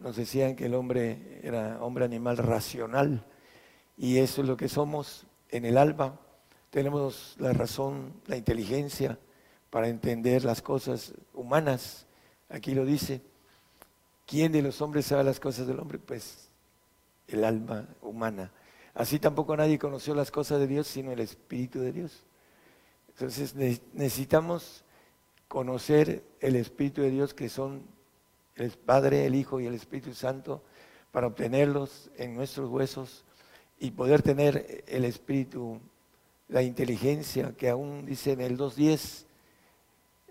Nos 0.00 0.16
decían 0.16 0.56
que 0.56 0.66
el 0.66 0.75
hombre 0.75 1.40
era 1.42 1.78
hombre 1.83 2.04
animal 2.04 2.37
racional 2.37 3.25
y 3.97 4.18
eso 4.18 4.42
es 4.42 4.49
lo 4.49 4.56
que 4.56 4.68
somos 4.68 5.26
en 5.50 5.64
el 5.64 5.78
alma. 5.78 6.18
Tenemos 6.71 7.37
la 7.38 7.52
razón, 7.52 8.12
la 8.26 8.37
inteligencia, 8.37 9.18
para 9.71 9.88
entender 9.88 10.44
las 10.44 10.62
cosas 10.62 11.14
humanas. 11.33 12.06
Aquí 12.49 12.75
lo 12.75 12.85
dice. 12.85 13.21
¿Quién 14.26 14.52
de 14.52 14.62
los 14.62 14.80
hombres 14.80 15.06
sabe 15.06 15.23
las 15.23 15.38
cosas 15.38 15.66
del 15.66 15.78
hombre? 15.78 15.99
Pues 15.99 16.49
el 17.28 17.44
alma 17.44 17.87
humana. 18.00 18.50
Así 18.94 19.18
tampoco 19.18 19.56
nadie 19.56 19.78
conoció 19.78 20.14
las 20.14 20.30
cosas 20.30 20.61
de 20.61 20.66
Dios, 20.66 20.87
sino 20.87 21.12
el 21.12 21.21
Espíritu 21.21 21.80
de 21.80 21.92
Dios. 21.92 22.25
Entonces 23.09 23.54
necesitamos 23.54 24.85
conocer 25.49 26.25
el 26.40 26.56
Espíritu 26.56 27.02
de 27.02 27.11
Dios, 27.11 27.35
que 27.35 27.49
son 27.49 27.83
el 28.57 28.71
Padre, 28.71 29.27
el 29.27 29.35
Hijo 29.35 29.61
y 29.61 29.67
el 29.67 29.75
Espíritu 29.75 30.15
Santo, 30.15 30.63
para 31.13 31.27
obtenerlos 31.27 32.11
en 32.17 32.35
nuestros 32.35 32.69
huesos 32.69 33.25
y 33.79 33.91
poder 33.91 34.23
tener 34.23 34.85
el 34.87 35.05
Espíritu, 35.05 35.81
la 36.49 36.63
inteligencia, 36.63 37.55
que 37.57 37.69
aún 37.69 38.07
dice 38.07 38.33
en 38.33 38.41
el 38.41 38.59
2.10, 38.59 39.25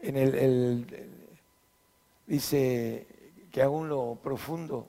en 0.01 0.18
el, 0.18 1.10
dice 2.27 3.08
que 3.51 3.62
aún 3.62 3.89
lo 3.89 4.18
profundo 4.22 4.88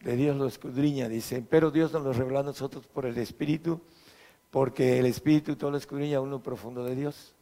de 0.00 0.16
Dios 0.16 0.36
lo 0.36 0.46
escudriña, 0.46 1.08
dice, 1.08 1.44
pero 1.48 1.70
Dios 1.70 1.92
nos 1.92 2.02
lo 2.02 2.12
reveló 2.12 2.40
a 2.40 2.42
nosotros 2.42 2.86
por 2.86 3.06
el 3.06 3.18
Espíritu, 3.18 3.80
porque 4.50 4.98
el 4.98 5.06
Espíritu 5.06 5.56
todo 5.56 5.70
lo 5.70 5.76
escudriña 5.76 6.18
aún 6.18 6.30
lo 6.30 6.42
profundo 6.42 6.84
de 6.84 6.96
Dios. 6.96 7.34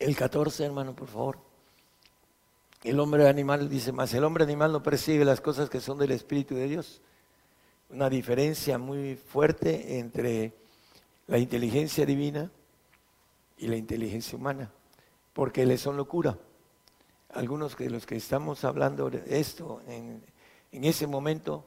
El 0.00 0.16
14, 0.16 0.64
hermano, 0.64 0.96
por 0.96 1.08
favor. 1.08 1.38
El 2.82 2.98
hombre 3.00 3.28
animal 3.28 3.68
dice 3.68 3.92
más, 3.92 4.14
el 4.14 4.24
hombre 4.24 4.44
animal 4.44 4.72
no 4.72 4.82
percibe 4.82 5.26
las 5.26 5.42
cosas 5.42 5.68
que 5.68 5.78
son 5.78 5.98
del 5.98 6.10
Espíritu 6.12 6.54
de 6.54 6.66
Dios. 6.66 7.02
Una 7.90 8.08
diferencia 8.08 8.78
muy 8.78 9.16
fuerte 9.16 9.98
entre 9.98 10.54
la 11.26 11.36
inteligencia 11.36 12.06
divina 12.06 12.50
y 13.58 13.66
la 13.68 13.76
inteligencia 13.76 14.38
humana, 14.38 14.72
porque 15.34 15.66
le 15.66 15.76
son 15.76 15.98
locura. 15.98 16.38
Algunos 17.34 17.76
de 17.76 17.90
los 17.90 18.06
que 18.06 18.16
estamos 18.16 18.64
hablando 18.64 19.10
de 19.10 19.22
esto 19.38 19.82
en, 19.86 20.22
ese 20.72 21.06
momento 21.06 21.66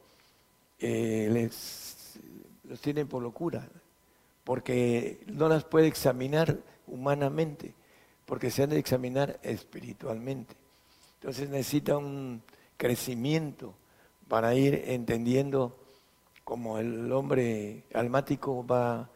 eh, 0.79 1.29
les, 1.31 2.17
los 2.63 2.81
tienen 2.81 3.07
por 3.07 3.21
locura, 3.21 3.69
porque 4.43 5.23
no 5.27 5.47
las 5.47 5.65
puede 5.65 5.85
examinar 5.85 6.57
humanamente, 6.87 7.75
porque 8.33 8.49
se 8.49 8.63
han 8.63 8.71
de 8.71 8.79
examinar 8.79 9.39
espiritualmente. 9.43 10.55
Entonces 11.19 11.51
necesita 11.51 11.97
un 11.97 12.41
crecimiento 12.77 13.75
para 14.27 14.55
ir 14.55 14.85
entendiendo 14.87 15.77
cómo 16.43 16.79
el 16.79 17.11
hombre 17.11 17.83
almático 17.93 18.65
va 18.65 19.07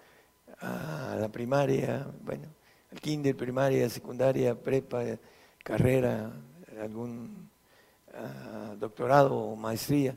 a 0.59 1.17
la 1.19 1.29
primaria, 1.29 2.05
bueno, 2.21 2.43
al 2.91 3.01
kinder, 3.01 3.35
primaria, 3.35 3.89
secundaria, 3.89 4.53
prepa, 4.53 5.01
carrera, 5.63 6.31
algún 6.79 7.49
ah, 8.13 8.75
doctorado 8.79 9.35
o 9.35 9.55
maestría, 9.55 10.15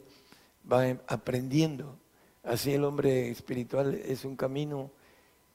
va 0.71 0.85
aprendiendo. 1.07 1.97
Así 2.42 2.75
el 2.75 2.85
hombre 2.85 3.30
espiritual 3.30 3.95
es 3.95 4.26
un 4.26 4.37
camino 4.37 4.90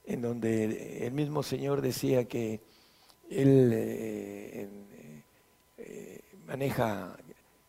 en 0.04 0.20
donde 0.22 1.06
el 1.06 1.12
mismo 1.12 1.44
Señor 1.44 1.80
decía 1.80 2.24
que 2.24 2.60
Él 3.30 3.70
eh, 3.72 4.68
eh, 5.78 6.20
maneja 6.46 7.16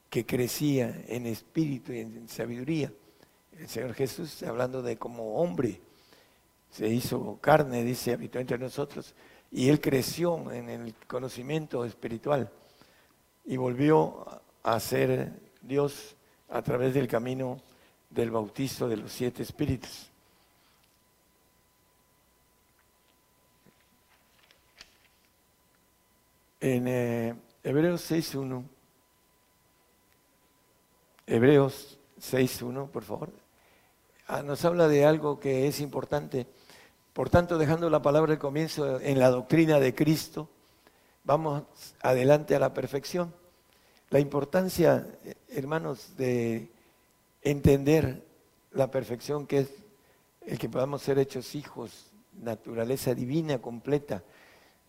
que 0.09 0.25
crecía 0.25 1.03
en 1.07 1.25
espíritu 1.25 1.93
y 1.93 1.99
en 1.99 2.27
sabiduría. 2.29 2.91
El 3.57 3.67
Señor 3.67 3.93
Jesús, 3.93 4.43
hablando 4.43 4.81
de 4.81 4.97
como 4.97 5.35
hombre, 5.35 5.81
se 6.69 6.87
hizo 6.87 7.39
carne, 7.41 7.83
dice, 7.83 8.13
habitó 8.13 8.39
entre 8.39 8.57
nosotros, 8.57 9.15
y 9.51 9.69
Él 9.69 9.79
creció 9.81 10.51
en 10.51 10.69
el 10.69 10.93
conocimiento 11.07 11.85
espiritual 11.85 12.51
y 13.45 13.57
volvió 13.57 14.25
a 14.61 14.79
ser 14.79 15.31
Dios 15.61 16.15
a 16.49 16.61
través 16.61 16.93
del 16.93 17.07
camino 17.07 17.59
del 18.09 18.29
bautizo 18.29 18.87
de 18.87 18.97
los 18.97 19.11
siete 19.11 19.43
espíritus. 19.43 20.11
En 26.69 26.86
eh, 26.86 27.33
Hebreos 27.63 28.12
6.1, 28.12 28.62
Hebreos 31.25 31.97
6.1, 32.19 32.89
por 32.89 33.03
favor, 33.05 33.29
ah, 34.27 34.43
nos 34.43 34.65
habla 34.65 34.89
de 34.89 35.05
algo 35.05 35.39
que 35.39 35.69
es 35.69 35.79
importante. 35.79 36.45
Por 37.13 37.29
tanto, 37.29 37.57
dejando 37.57 37.89
la 37.89 38.01
palabra 38.01 38.33
de 38.33 38.38
comienzo 38.38 39.00
en 39.00 39.17
la 39.17 39.29
doctrina 39.29 39.79
de 39.79 39.95
Cristo, 39.95 40.50
vamos 41.24 41.63
adelante 42.01 42.53
a 42.53 42.59
la 42.59 42.74
perfección. 42.74 43.33
La 44.09 44.19
importancia, 44.19 45.07
hermanos, 45.47 46.17
de 46.17 46.69
entender 47.43 48.25
la 48.74 48.91
perfección 48.91 49.47
que 49.47 49.59
es 49.59 49.69
el 50.45 50.59
que 50.59 50.67
podamos 50.67 51.01
ser 51.01 51.17
hechos 51.17 51.55
hijos, 51.55 52.12
naturaleza 52.33 53.15
divina 53.15 53.59
completa. 53.59 54.21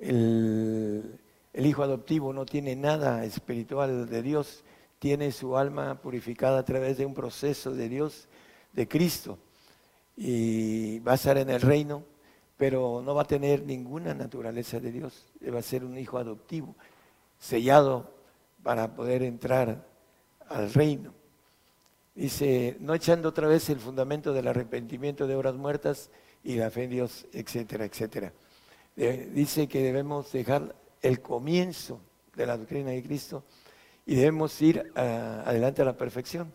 El, 0.01 1.21
el 1.53 1.67
hijo 1.67 1.83
adoptivo 1.83 2.33
no 2.33 2.45
tiene 2.47 2.77
nada 2.77 3.25
espiritual 3.25 4.09
de 4.09 4.23
Dios, 4.23 4.65
tiene 4.99 5.33
su 5.33 5.57
alma 5.57 6.01
purificada 6.01 6.59
a 6.59 6.65
través 6.65 6.99
de 6.99 7.07
un 7.07 7.15
proceso 7.15 7.73
de 7.73 7.89
Dios, 7.89 8.29
de 8.73 8.89
Cristo, 8.89 9.39
y 10.17 10.99
va 11.01 11.13
a 11.13 11.15
estar 11.15 11.39
en 11.39 11.51
el 11.51 11.61
reino, 11.61 12.05
pero 12.57 13.03
no 13.05 13.15
va 13.15 13.23
a 13.23 13.27
tener 13.27 13.63
ninguna 13.63 14.15
naturaleza 14.15 14.81
de 14.81 14.91
Dios, 14.91 15.27
va 15.55 15.61
a 15.61 15.63
ser 15.63 15.85
un 15.85 15.97
hijo 15.97 16.19
adoptivo, 16.19 16.75
sellado 17.39 18.13
para 18.63 18.95
poder 18.95 19.23
entrar 19.23 19.87
al 20.49 20.73
reino. 20.73 21.15
Dice, 22.15 22.77
no 22.81 22.95
echando 22.95 23.29
otra 23.29 23.47
vez 23.47 23.71
el 23.71 23.79
fundamento 23.79 24.33
del 24.33 24.49
arrepentimiento 24.49 25.29
de 25.29 25.37
obras 25.37 25.55
muertas 25.55 26.11
y 26.43 26.57
la 26.57 26.71
fe 26.71 26.85
en 26.85 26.91
Dios, 26.91 27.27
etcétera, 27.33 27.85
etcétera. 27.85 28.33
dice 28.97 29.69
que 29.69 29.83
debemos 29.83 30.33
dejar 30.33 30.75
el 31.03 31.21
comienzo 31.21 32.01
de 32.35 32.47
la 32.47 32.57
doctrina 32.57 32.91
de 32.91 33.03
Cristo 33.03 33.45
y 34.07 34.15
debemos 34.15 34.61
ir 34.63 34.91
adelante 34.95 35.83
a 35.83 35.85
la 35.85 35.97
perfección. 35.97 36.53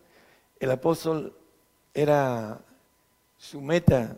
El 0.58 0.70
apóstol 0.70 1.36
era 1.92 2.60
su 3.38 3.60
meta 3.60 4.16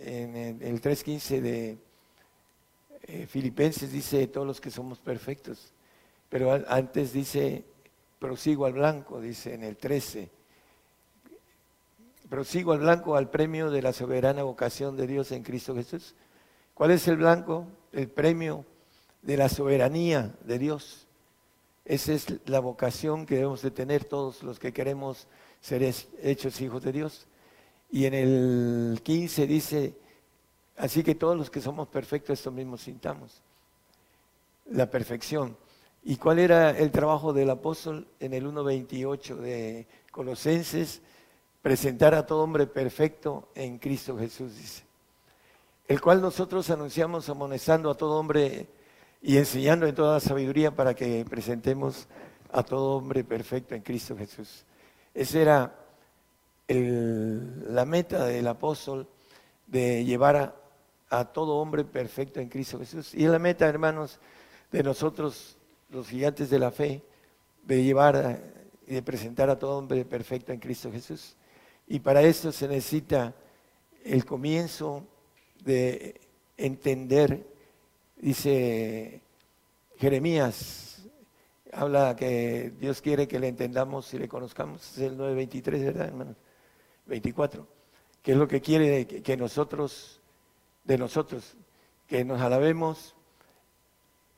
en 0.00 0.36
el 0.36 0.80
3.15 0.80 1.40
de 1.40 1.78
eh, 3.02 3.26
Filipenses, 3.26 3.90
dice 3.90 4.26
todos 4.28 4.46
los 4.46 4.60
que 4.60 4.70
somos 4.70 4.98
perfectos. 4.98 5.72
Pero 6.28 6.52
antes 6.68 7.12
dice, 7.12 7.64
prosigo 8.18 8.66
al 8.66 8.74
blanco, 8.74 9.20
dice 9.20 9.54
en 9.54 9.64
el 9.64 9.76
13. 9.76 10.30
Prosigo 12.28 12.72
al 12.72 12.80
blanco 12.80 13.16
al 13.16 13.30
premio 13.30 13.70
de 13.70 13.82
la 13.82 13.92
soberana 13.92 14.42
vocación 14.42 14.96
de 14.96 15.06
Dios 15.06 15.32
en 15.32 15.42
Cristo 15.42 15.74
Jesús. 15.74 16.14
¿Cuál 16.74 16.90
es 16.90 17.08
el 17.08 17.16
blanco? 17.16 17.66
El 17.92 18.08
premio 18.08 18.64
de 19.28 19.36
la 19.36 19.50
soberanía 19.50 20.34
de 20.44 20.58
Dios. 20.58 21.06
Esa 21.84 22.14
es 22.14 22.26
la 22.46 22.60
vocación 22.60 23.26
que 23.26 23.34
debemos 23.34 23.60
de 23.60 23.70
tener 23.70 24.06
todos 24.06 24.42
los 24.42 24.58
que 24.58 24.72
queremos 24.72 25.26
ser 25.60 25.82
hechos 26.22 26.58
hijos 26.62 26.82
de 26.82 26.92
Dios. 26.92 27.26
Y 27.90 28.06
en 28.06 28.14
el 28.14 29.00
15 29.02 29.46
dice, 29.46 29.94
así 30.78 31.02
que 31.02 31.14
todos 31.14 31.36
los 31.36 31.50
que 31.50 31.60
somos 31.60 31.88
perfectos, 31.88 32.38
esto 32.38 32.50
mismo 32.50 32.78
sintamos. 32.78 33.42
La 34.70 34.90
perfección. 34.90 35.58
¿Y 36.04 36.16
cuál 36.16 36.38
era 36.38 36.70
el 36.70 36.90
trabajo 36.90 37.34
del 37.34 37.50
apóstol 37.50 38.06
en 38.20 38.32
el 38.32 38.46
1.28 38.46 39.36
de 39.36 39.86
Colosenses? 40.10 41.02
Presentar 41.60 42.14
a 42.14 42.24
todo 42.24 42.44
hombre 42.44 42.66
perfecto 42.66 43.50
en 43.54 43.76
Cristo 43.76 44.16
Jesús, 44.16 44.56
dice. 44.56 44.84
El 45.86 46.00
cual 46.00 46.22
nosotros 46.22 46.70
anunciamos 46.70 47.28
amonestando 47.28 47.90
a 47.90 47.94
todo 47.94 48.18
hombre 48.18 48.77
y 49.20 49.36
enseñando 49.36 49.86
en 49.86 49.94
toda 49.94 50.20
sabiduría 50.20 50.70
para 50.70 50.94
que 50.94 51.24
presentemos 51.28 52.06
a 52.50 52.62
todo 52.62 52.96
hombre 52.96 53.24
perfecto 53.24 53.74
en 53.74 53.82
Cristo 53.82 54.16
Jesús. 54.16 54.64
Esa 55.14 55.38
era 55.40 55.74
la 56.68 57.84
meta 57.84 58.26
del 58.26 58.46
apóstol 58.46 59.08
de 59.66 60.04
llevar 60.04 60.36
a, 60.36 60.54
a, 61.10 61.24
todo 61.26 61.56
hombre 61.56 61.84
perfecto 61.84 62.40
en 62.40 62.48
Cristo 62.48 62.78
Jesús. 62.78 63.14
Y 63.14 63.24
es 63.24 63.30
la 63.30 63.38
meta, 63.38 63.66
hermanos, 63.66 64.18
de 64.70 64.82
nosotros 64.82 65.56
los 65.90 66.08
gigantes 66.08 66.50
de 66.50 66.58
la 66.58 66.70
fe, 66.70 67.02
de 67.64 67.82
llevar 67.82 68.40
y 68.86 68.94
de 68.94 69.02
presentar 69.02 69.50
a 69.50 69.58
todo 69.58 69.78
hombre 69.78 70.04
perfecto 70.04 70.52
en 70.52 70.60
Cristo 70.60 70.90
Jesús. 70.92 71.36
Y 71.86 72.00
para 72.00 72.22
eso 72.22 72.52
se 72.52 72.68
necesita 72.68 73.34
el 74.04 74.24
comienzo 74.24 75.04
de 75.64 76.20
entender, 76.56 77.46
dice 78.20 79.20
Jeremías, 79.96 81.02
habla 81.72 82.16
que 82.16 82.72
Dios 82.78 83.00
quiere 83.00 83.28
que 83.28 83.38
le 83.38 83.48
entendamos 83.48 84.12
y 84.14 84.18
le 84.18 84.28
conozcamos, 84.28 84.92
es 84.92 84.98
el 84.98 85.18
9.23, 85.18 85.84
¿verdad, 85.84 86.08
hermano? 86.08 86.36
24, 87.06 87.66
que 88.22 88.32
es 88.32 88.38
lo 88.38 88.46
que 88.46 88.60
quiere 88.60 89.06
que 89.06 89.36
nosotros, 89.36 90.20
de 90.84 90.98
nosotros, 90.98 91.56
que 92.06 92.24
nos 92.24 92.40
alabemos 92.40 93.14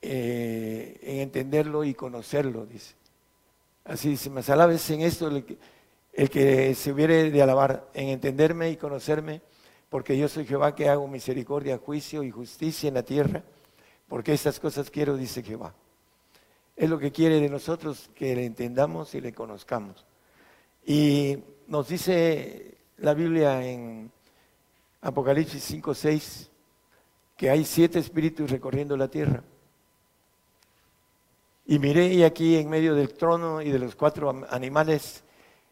eh, 0.02 0.98
en 1.02 1.18
entenderlo 1.18 1.84
y 1.84 1.94
conocerlo, 1.94 2.66
dice. 2.66 2.94
Así 3.84 4.10
dice, 4.10 4.30
más 4.30 4.48
alabes 4.50 4.88
en 4.90 5.00
esto 5.00 5.28
el 5.28 5.44
que, 5.44 5.58
el 6.12 6.30
que 6.30 6.74
se 6.74 6.92
hubiere 6.92 7.30
de 7.30 7.42
alabar, 7.42 7.88
en 7.94 8.08
entenderme 8.08 8.70
y 8.70 8.76
conocerme, 8.76 9.42
porque 9.88 10.16
yo 10.16 10.28
soy 10.28 10.46
Jehová 10.46 10.74
que 10.74 10.88
hago 10.88 11.08
misericordia, 11.08 11.78
juicio 11.78 12.22
y 12.22 12.30
justicia 12.30 12.88
en 12.88 12.94
la 12.94 13.02
tierra, 13.02 13.42
porque 14.10 14.32
estas 14.32 14.58
cosas 14.58 14.90
quiero, 14.90 15.16
dice 15.16 15.40
Jehová. 15.40 15.72
Es 16.74 16.90
lo 16.90 16.98
que 16.98 17.12
quiere 17.12 17.40
de 17.40 17.48
nosotros, 17.48 18.10
que 18.12 18.34
le 18.34 18.44
entendamos 18.44 19.14
y 19.14 19.20
le 19.20 19.32
conozcamos. 19.32 20.04
Y 20.84 21.38
nos 21.68 21.86
dice 21.86 22.78
la 22.98 23.14
Biblia 23.14 23.64
en 23.64 24.10
Apocalipsis 25.00 25.62
5, 25.62 25.94
6, 25.94 26.50
que 27.36 27.50
hay 27.50 27.64
siete 27.64 28.00
espíritus 28.00 28.50
recorriendo 28.50 28.96
la 28.96 29.06
tierra. 29.06 29.44
Y 31.66 31.78
miré 31.78 32.08
y 32.08 32.24
aquí 32.24 32.56
en 32.56 32.68
medio 32.68 32.96
del 32.96 33.14
trono 33.14 33.62
y 33.62 33.70
de 33.70 33.78
los 33.78 33.94
cuatro 33.94 34.44
animales, 34.50 35.22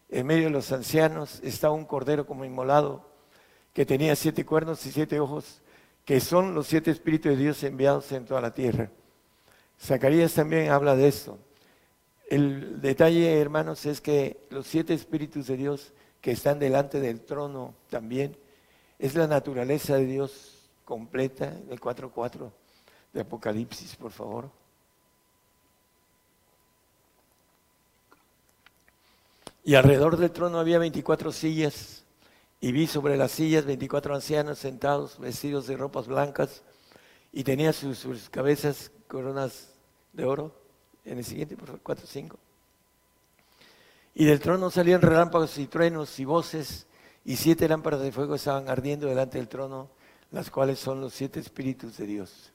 en 0.07 0.25
medio 0.25 0.45
de 0.45 0.51
los 0.51 0.71
ancianos, 0.71 1.41
estaba 1.43 1.73
un 1.73 1.83
cordero 1.83 2.25
como 2.25 2.45
inmolado, 2.45 3.05
que 3.73 3.85
tenía 3.85 4.15
siete 4.15 4.45
cuernos 4.45 4.85
y 4.85 4.93
siete 4.93 5.19
ojos, 5.19 5.61
que 6.09 6.19
son 6.19 6.55
los 6.55 6.65
siete 6.65 6.89
espíritus 6.89 7.33
de 7.33 7.37
Dios 7.37 7.63
enviados 7.63 8.11
en 8.13 8.25
toda 8.25 8.41
la 8.41 8.51
tierra. 8.51 8.89
Zacarías 9.79 10.33
también 10.33 10.71
habla 10.71 10.95
de 10.95 11.07
esto. 11.07 11.37
El 12.31 12.81
detalle, 12.81 13.39
hermanos, 13.39 13.85
es 13.85 14.01
que 14.01 14.39
los 14.49 14.65
siete 14.65 14.95
espíritus 14.95 15.45
de 15.45 15.55
Dios 15.55 15.93
que 16.19 16.31
están 16.31 16.57
delante 16.57 16.99
del 16.99 17.21
trono 17.21 17.75
también 17.91 18.35
es 18.97 19.13
la 19.13 19.27
naturaleza 19.27 19.97
de 19.97 20.07
Dios 20.07 20.71
completa, 20.83 21.53
el 21.69 21.79
4.4 21.79 22.51
de 23.13 23.21
Apocalipsis, 23.21 23.95
por 23.95 24.11
favor. 24.11 24.49
Y 29.63 29.75
alrededor 29.75 30.17
del 30.17 30.31
trono 30.31 30.57
había 30.57 30.79
24 30.79 31.31
sillas, 31.31 32.03
y 32.61 32.71
vi 32.71 32.87
sobre 32.87 33.17
las 33.17 33.31
sillas 33.31 33.65
24 33.65 34.15
ancianos 34.15 34.59
sentados, 34.59 35.19
vestidos 35.19 35.67
de 35.67 35.77
ropas 35.77 36.07
blancas, 36.07 36.63
y 37.31 37.43
tenía 37.43 37.73
sus, 37.73 37.99
sus 37.99 38.29
cabezas 38.29 38.91
coronas 39.07 39.69
de 40.13 40.25
oro. 40.25 40.55
En 41.05 41.17
el 41.17 41.25
siguiente, 41.25 41.55
por 41.55 41.67
favor, 41.67 41.81
4, 41.83 42.05
5. 42.07 42.39
Y 44.15 44.25
del 44.25 44.39
trono 44.39 44.69
salían 44.69 45.01
relámpagos 45.01 45.57
y 45.57 45.67
truenos 45.67 46.19
y 46.19 46.25
voces, 46.25 46.87
y 47.23 47.35
siete 47.35 47.67
lámparas 47.67 48.01
de 48.01 48.11
fuego 48.11 48.35
estaban 48.35 48.69
ardiendo 48.69 49.07
delante 49.07 49.37
del 49.37 49.47
trono, 49.47 49.89
las 50.31 50.49
cuales 50.49 50.79
son 50.79 51.01
los 51.01 51.13
siete 51.13 51.39
espíritus 51.39 51.97
de 51.97 52.05
Dios. 52.05 52.51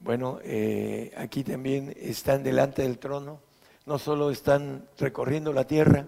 Bueno, 0.00 0.38
eh, 0.42 1.12
aquí 1.16 1.44
también 1.44 1.94
están 1.96 2.42
delante 2.42 2.82
del 2.82 2.98
trono, 2.98 3.40
no 3.86 3.98
solo 3.98 4.30
están 4.30 4.88
recorriendo 4.98 5.52
la 5.52 5.66
tierra, 5.66 6.06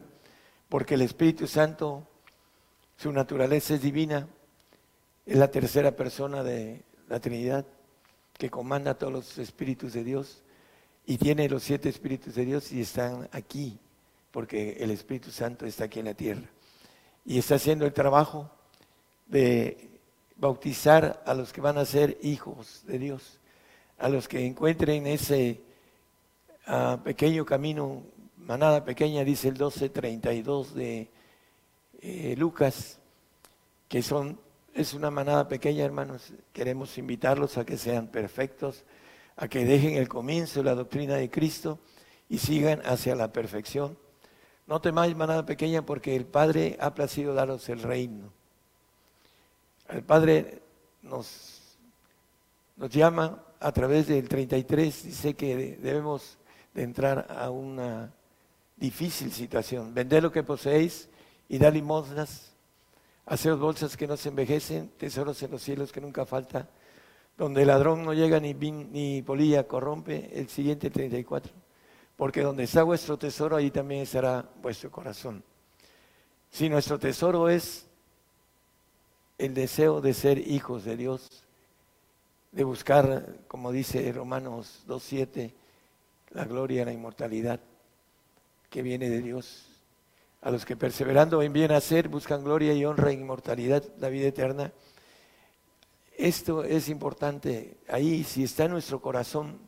porque 0.68 0.94
el 0.94 1.02
Espíritu 1.02 1.46
Santo, 1.46 2.06
su 2.96 3.12
naturaleza 3.12 3.74
es 3.74 3.82
divina, 3.82 4.26
es 5.26 5.36
la 5.36 5.50
tercera 5.50 5.92
persona 5.92 6.42
de 6.42 6.82
la 7.08 7.20
Trinidad 7.20 7.66
que 8.32 8.50
comanda 8.50 8.94
todos 8.94 9.12
los 9.12 9.38
espíritus 9.38 9.92
de 9.92 10.04
Dios 10.04 10.42
y 11.06 11.18
tiene 11.18 11.48
los 11.48 11.62
siete 11.62 11.88
espíritus 11.88 12.34
de 12.34 12.44
Dios 12.44 12.72
y 12.72 12.80
están 12.80 13.28
aquí, 13.32 13.78
porque 14.30 14.76
el 14.80 14.90
Espíritu 14.90 15.30
Santo 15.30 15.64
está 15.64 15.84
aquí 15.84 16.00
en 16.00 16.06
la 16.06 16.14
tierra. 16.14 16.48
Y 17.24 17.38
está 17.38 17.54
haciendo 17.56 17.86
el 17.86 17.92
trabajo 17.92 18.50
de 19.26 20.00
bautizar 20.36 21.22
a 21.24 21.34
los 21.34 21.52
que 21.52 21.60
van 21.60 21.78
a 21.78 21.84
ser 21.84 22.18
hijos 22.22 22.82
de 22.86 22.98
Dios, 22.98 23.38
a 23.98 24.08
los 24.08 24.26
que 24.28 24.44
encuentren 24.44 25.06
ese 25.06 25.60
ah, 26.66 26.98
pequeño 27.02 27.44
camino, 27.44 28.02
manada 28.36 28.84
pequeña, 28.84 29.24
dice 29.24 29.48
el 29.48 29.54
1232 29.54 30.74
de 30.74 31.08
eh, 32.00 32.34
Lucas, 32.36 32.98
que 33.88 34.02
son, 34.02 34.38
es 34.74 34.94
una 34.94 35.10
manada 35.10 35.48
pequeña, 35.48 35.84
hermanos, 35.84 36.32
queremos 36.52 36.96
invitarlos 36.98 37.58
a 37.58 37.64
que 37.64 37.78
sean 37.78 38.08
perfectos, 38.08 38.84
a 39.36 39.48
que 39.48 39.64
dejen 39.64 39.94
el 39.94 40.08
comienzo 40.08 40.60
de 40.60 40.64
la 40.64 40.74
doctrina 40.74 41.14
de 41.14 41.30
Cristo 41.30 41.78
y 42.28 42.38
sigan 42.38 42.80
hacia 42.84 43.14
la 43.14 43.32
perfección. 43.32 43.96
No 44.66 44.80
temáis 44.80 45.14
manada 45.14 45.46
pequeña 45.46 45.82
porque 45.82 46.16
el 46.16 46.26
Padre 46.26 46.76
ha 46.80 46.94
placido 46.94 47.34
daros 47.34 47.68
el 47.68 47.82
reino. 47.82 48.32
El 49.88 50.02
Padre 50.02 50.62
nos, 51.02 51.78
llama 52.76 53.42
a 53.60 53.72
través 53.72 54.08
del 54.08 54.28
33, 54.28 55.04
dice 55.04 55.34
que 55.34 55.76
debemos 55.76 56.38
de 56.74 56.82
entrar 56.82 57.26
a 57.30 57.50
una 57.50 58.12
difícil 58.76 59.32
situación. 59.32 59.94
Vended 59.94 60.22
lo 60.22 60.32
que 60.32 60.42
poseéis 60.42 61.08
y 61.48 61.58
da 61.58 61.70
limosnas. 61.70 62.52
Haceos 63.26 63.58
bolsas 63.58 63.96
que 63.96 64.06
no 64.06 64.16
se 64.16 64.28
envejecen, 64.28 64.88
tesoros 64.96 65.42
en 65.42 65.50
los 65.50 65.62
cielos 65.62 65.90
que 65.90 66.00
nunca 66.00 66.24
falta 66.24 66.68
donde 67.36 67.62
el 67.62 67.68
ladrón 67.68 68.04
no 68.04 68.14
llega 68.14 68.40
ni, 68.40 68.54
ni 68.54 69.22
polilla 69.22 69.66
corrompe, 69.66 70.30
el 70.38 70.48
siguiente 70.48 70.90
34. 70.90 71.52
Porque 72.16 72.40
donde 72.40 72.64
está 72.64 72.82
vuestro 72.82 73.18
tesoro, 73.18 73.56
ahí 73.56 73.70
también 73.70 74.02
estará 74.02 74.48
vuestro 74.62 74.90
corazón. 74.90 75.42
Si 76.50 76.68
nuestro 76.68 76.98
tesoro 76.98 77.50
es 77.50 77.86
el 79.36 79.52
deseo 79.52 80.00
de 80.00 80.14
ser 80.14 80.38
hijos 80.38 80.84
de 80.84 80.96
Dios, 80.96 81.28
de 82.52 82.64
buscar, 82.64 83.36
como 83.48 83.70
dice 83.70 84.10
Romanos 84.12 84.82
2.7, 84.88 85.52
la 86.30 86.44
gloria 86.46 86.86
la 86.86 86.92
inmortalidad 86.92 87.60
que 88.70 88.80
viene 88.80 89.10
de 89.10 89.20
Dios. 89.20 89.66
A 90.46 90.50
los 90.52 90.64
que 90.64 90.76
perseverando 90.76 91.42
en 91.42 91.52
bien 91.52 91.72
hacer 91.72 92.06
buscan 92.06 92.44
gloria 92.44 92.72
y 92.72 92.84
honra 92.84 93.10
e 93.10 93.14
inmortalidad, 93.14 93.82
la 93.98 94.08
vida 94.08 94.28
eterna 94.28 94.72
esto 96.16 96.62
es 96.62 96.88
importante. 96.88 97.78
Ahí, 97.88 98.22
si 98.22 98.44
está 98.44 98.68
nuestro 98.68 99.02
corazón 99.02 99.58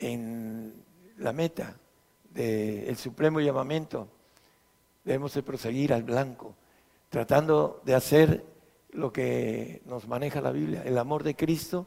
en 0.00 0.74
la 1.18 1.32
meta 1.32 1.76
del 2.28 2.96
supremo 2.96 3.38
llamamiento, 3.38 4.08
debemos 5.04 5.32
de 5.34 5.44
proseguir 5.44 5.92
al 5.92 6.02
blanco, 6.02 6.56
tratando 7.08 7.80
de 7.84 7.94
hacer 7.94 8.44
lo 8.90 9.12
que 9.12 9.80
nos 9.86 10.08
maneja 10.08 10.40
la 10.40 10.50
Biblia. 10.50 10.82
El 10.84 10.98
amor 10.98 11.22
de 11.22 11.36
Cristo 11.36 11.86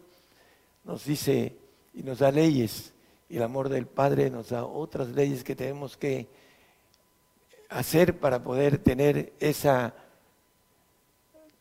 nos 0.85 1.03
dice 1.03 1.57
y 1.93 2.03
nos 2.03 2.19
da 2.19 2.31
leyes, 2.31 2.93
y 3.27 3.35
el 3.35 3.43
amor 3.43 3.67
del 3.67 3.85
Padre 3.85 4.29
nos 4.29 4.47
da 4.47 4.63
otras 4.63 5.09
leyes 5.09 5.43
que 5.43 5.57
tenemos 5.57 5.97
que 5.97 6.46
hacer 7.69 8.17
para 8.17 8.43
poder 8.43 8.77
tener 8.77 9.33
esa 9.39 9.93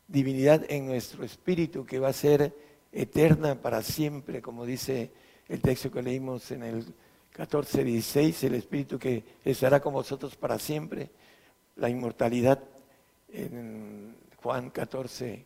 divinidad 0.08 0.64
en 0.68 0.86
nuestro 0.86 1.24
espíritu 1.24 1.84
que 1.84 1.98
va 1.98 2.08
a 2.08 2.12
ser 2.12 2.54
eterna 2.92 3.56
para 3.56 3.82
siempre, 3.82 4.40
como 4.40 4.64
dice 4.64 5.10
el 5.48 5.60
texto 5.60 5.90
que 5.90 6.02
leímos 6.02 6.50
en 6.50 6.62
el 6.62 6.86
14, 7.32 7.84
16, 7.84 8.44
el 8.44 8.54
espíritu 8.54 8.98
que 8.98 9.22
estará 9.44 9.80
con 9.80 9.92
vosotros 9.92 10.36
para 10.36 10.58
siempre, 10.58 11.10
la 11.76 11.90
inmortalidad 11.90 12.62
en 13.32 14.16
Juan 14.42 14.70
14, 14.70 15.44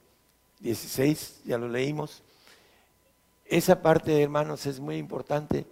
16, 0.61 1.40
ya 1.44 1.59
lo 1.59 1.68
leímos. 1.68 2.23
Esa 3.46 3.83
parte, 3.83 4.23
hermanos, 4.23 4.66
es 4.66 4.79
muy 4.79 4.96
importante 4.96 5.66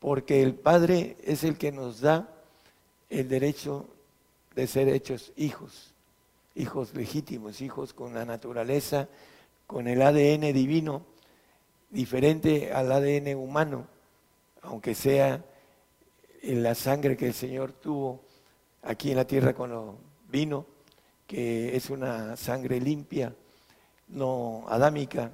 porque 0.00 0.42
el 0.42 0.54
Padre 0.54 1.16
es 1.24 1.44
el 1.44 1.56
que 1.56 1.72
nos 1.72 2.00
da 2.00 2.28
el 3.08 3.28
derecho 3.28 3.88
de 4.54 4.66
ser 4.66 4.88
hechos 4.88 5.32
hijos 5.36 5.94
hijos 6.54 6.94
legítimos, 6.94 7.60
hijos 7.60 7.92
con 7.92 8.14
la 8.14 8.24
naturaleza, 8.24 9.08
con 9.66 9.88
el 9.88 10.02
ADN 10.02 10.52
divino, 10.52 11.02
diferente 11.90 12.72
al 12.72 12.92
ADN 12.92 13.34
humano, 13.34 13.86
aunque 14.62 14.94
sea 14.94 15.44
en 16.42 16.62
la 16.62 16.74
sangre 16.74 17.16
que 17.16 17.26
el 17.26 17.34
Señor 17.34 17.72
tuvo 17.72 18.20
aquí 18.82 19.10
en 19.10 19.16
la 19.16 19.26
tierra 19.26 19.54
cuando 19.54 19.98
vino, 20.28 20.66
que 21.26 21.74
es 21.76 21.90
una 21.90 22.36
sangre 22.36 22.80
limpia, 22.80 23.34
no 24.08 24.64
adámica, 24.68 25.32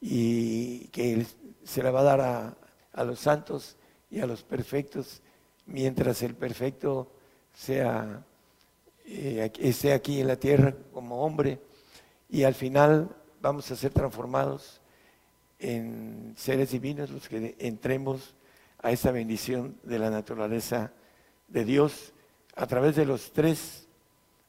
y 0.00 0.88
que 0.88 1.26
se 1.64 1.82
la 1.82 1.90
va 1.90 2.00
a 2.00 2.04
dar 2.04 2.20
a, 2.20 2.56
a 2.92 3.04
los 3.04 3.20
santos 3.20 3.76
y 4.10 4.20
a 4.20 4.26
los 4.26 4.42
perfectos, 4.42 5.22
mientras 5.66 6.22
el 6.22 6.34
perfecto 6.34 7.10
sea 7.56 8.22
eh, 9.06 9.50
aquí 9.94 10.20
en 10.20 10.26
la 10.26 10.36
tierra 10.36 10.74
como 10.92 11.24
hombre 11.24 11.58
y 12.28 12.42
al 12.42 12.54
final 12.54 13.08
vamos 13.40 13.70
a 13.70 13.76
ser 13.76 13.92
transformados 13.92 14.82
en 15.58 16.34
seres 16.36 16.72
divinos 16.72 17.10
los 17.10 17.28
que 17.28 17.56
entremos 17.58 18.34
a 18.82 18.92
esa 18.92 19.10
bendición 19.10 19.76
de 19.84 19.98
la 19.98 20.10
naturaleza 20.10 20.92
de 21.48 21.64
Dios 21.64 22.12
a 22.54 22.66
través 22.66 22.94
de 22.94 23.06
los 23.06 23.32
tres 23.32 23.86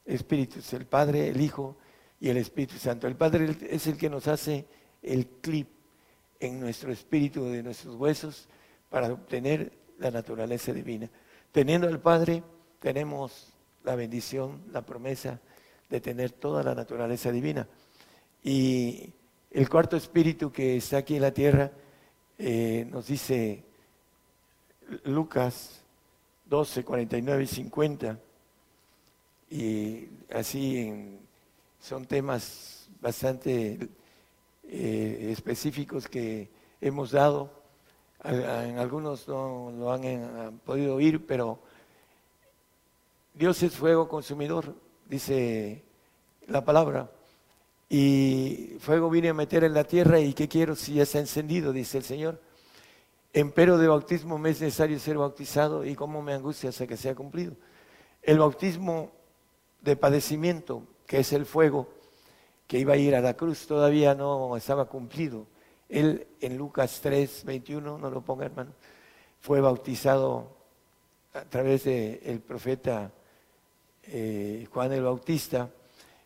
espíritus, 0.04 0.72
el 0.74 0.84
Padre, 0.84 1.28
el 1.28 1.40
Hijo 1.40 1.76
y 2.20 2.28
el 2.28 2.36
Espíritu 2.36 2.76
Santo. 2.76 3.06
El 3.06 3.16
Padre 3.16 3.56
es 3.70 3.86
el 3.86 3.96
que 3.96 4.10
nos 4.10 4.28
hace 4.28 4.66
el 5.02 5.26
clip 5.40 5.68
en 6.40 6.60
nuestro 6.60 6.92
espíritu, 6.92 7.44
de 7.46 7.62
nuestros 7.62 7.94
huesos, 7.94 8.48
para 8.90 9.12
obtener 9.12 9.72
la 9.98 10.10
naturaleza 10.10 10.72
divina. 10.72 11.08
Teniendo 11.52 11.88
al 11.88 12.00
Padre, 12.00 12.42
tenemos 12.80 13.52
la 13.84 13.94
bendición, 13.94 14.62
la 14.72 14.82
promesa 14.82 15.40
de 15.88 16.00
tener 16.00 16.32
toda 16.32 16.62
la 16.62 16.74
naturaleza 16.74 17.32
divina. 17.32 17.66
Y 18.42 19.12
el 19.50 19.68
cuarto 19.68 19.96
espíritu 19.96 20.52
que 20.52 20.76
está 20.76 20.98
aquí 20.98 21.16
en 21.16 21.22
la 21.22 21.32
tierra 21.32 21.72
eh, 22.38 22.86
nos 22.90 23.06
dice 23.06 23.64
Lucas 25.04 25.82
12, 26.46 26.84
49 26.84 27.42
y 27.42 27.46
50, 27.46 28.18
y 29.50 30.08
así 30.32 31.18
son 31.80 32.06
temas 32.06 32.88
bastante 33.00 33.88
eh, 34.64 35.28
específicos 35.32 36.08
que 36.08 36.48
hemos 36.80 37.12
dado. 37.12 37.50
En 38.24 38.78
algunos 38.78 39.28
no 39.28 39.72
lo 39.78 39.92
han, 39.92 40.04
han 40.04 40.58
podido 40.58 40.96
oír, 40.96 41.24
pero 41.26 41.60
Dios 43.38 43.62
es 43.62 43.76
fuego 43.76 44.08
consumidor, 44.08 44.74
dice 45.08 45.84
la 46.48 46.64
palabra. 46.64 47.08
Y 47.88 48.76
fuego 48.80 49.08
vine 49.08 49.28
a 49.28 49.34
meter 49.34 49.62
en 49.62 49.74
la 49.74 49.84
tierra 49.84 50.18
y 50.18 50.34
¿qué 50.34 50.48
quiero 50.48 50.74
si 50.74 50.94
ya 50.94 51.04
está 51.04 51.20
encendido? 51.20 51.72
Dice 51.72 51.98
el 51.98 52.04
Señor. 52.04 52.40
Empero 53.32 53.78
de 53.78 53.86
bautismo 53.86 54.38
me 54.38 54.50
es 54.50 54.60
necesario 54.60 54.98
ser 54.98 55.18
bautizado 55.18 55.84
y 55.84 55.94
cómo 55.94 56.20
me 56.20 56.32
angustia 56.32 56.70
hasta 56.70 56.88
que 56.88 56.96
sea 56.96 57.14
cumplido. 57.14 57.52
El 58.22 58.40
bautismo 58.40 59.12
de 59.82 59.94
padecimiento, 59.94 60.82
que 61.06 61.20
es 61.20 61.32
el 61.32 61.46
fuego, 61.46 61.88
que 62.66 62.80
iba 62.80 62.94
a 62.94 62.96
ir 62.96 63.14
a 63.14 63.20
la 63.20 63.34
cruz, 63.34 63.68
todavía 63.68 64.16
no 64.16 64.56
estaba 64.56 64.86
cumplido. 64.86 65.46
Él 65.88 66.26
en 66.40 66.56
Lucas 66.56 66.98
3, 67.00 67.44
21, 67.44 67.98
no 67.98 68.10
lo 68.10 68.20
ponga 68.20 68.46
hermano, 68.46 68.72
fue 69.38 69.60
bautizado 69.60 70.56
a 71.34 71.44
través 71.44 71.84
del 71.84 72.40
profeta 72.40 73.12
eh, 74.10 74.66
Juan 74.72 74.92
el 74.92 75.02
Bautista, 75.02 75.70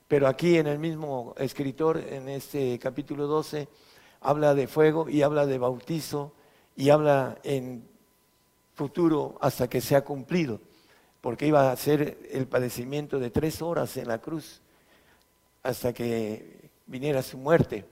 pero 0.07 0.29
aquí 0.29 0.59
en 0.59 0.67
el 0.67 0.79
mismo 0.79 1.35
escritor, 1.39 1.99
en 1.99 2.29
este 2.29 2.79
capítulo 2.79 3.27
12, 3.27 3.69
habla 4.21 4.55
de 4.55 4.67
fuego 4.67 5.09
y 5.09 5.23
habla 5.23 5.47
de 5.47 5.59
bautizo 5.59 6.33
y 6.77 6.91
habla 6.91 7.39
en 7.43 7.89
futuro 8.75 9.37
hasta 9.41 9.69
que 9.69 9.81
sea 9.81 10.05
cumplido, 10.05 10.61
porque 11.21 11.47
iba 11.47 11.71
a 11.71 11.77
ser 11.77 12.19
el 12.31 12.47
padecimiento 12.47 13.19
de 13.19 13.31
tres 13.31 13.63
horas 13.63 13.97
en 13.97 14.09
la 14.09 14.19
cruz 14.19 14.61
hasta 15.63 15.93
que 15.93 16.71
viniera 16.87 17.23
su 17.23 17.39
muerte. 17.39 17.85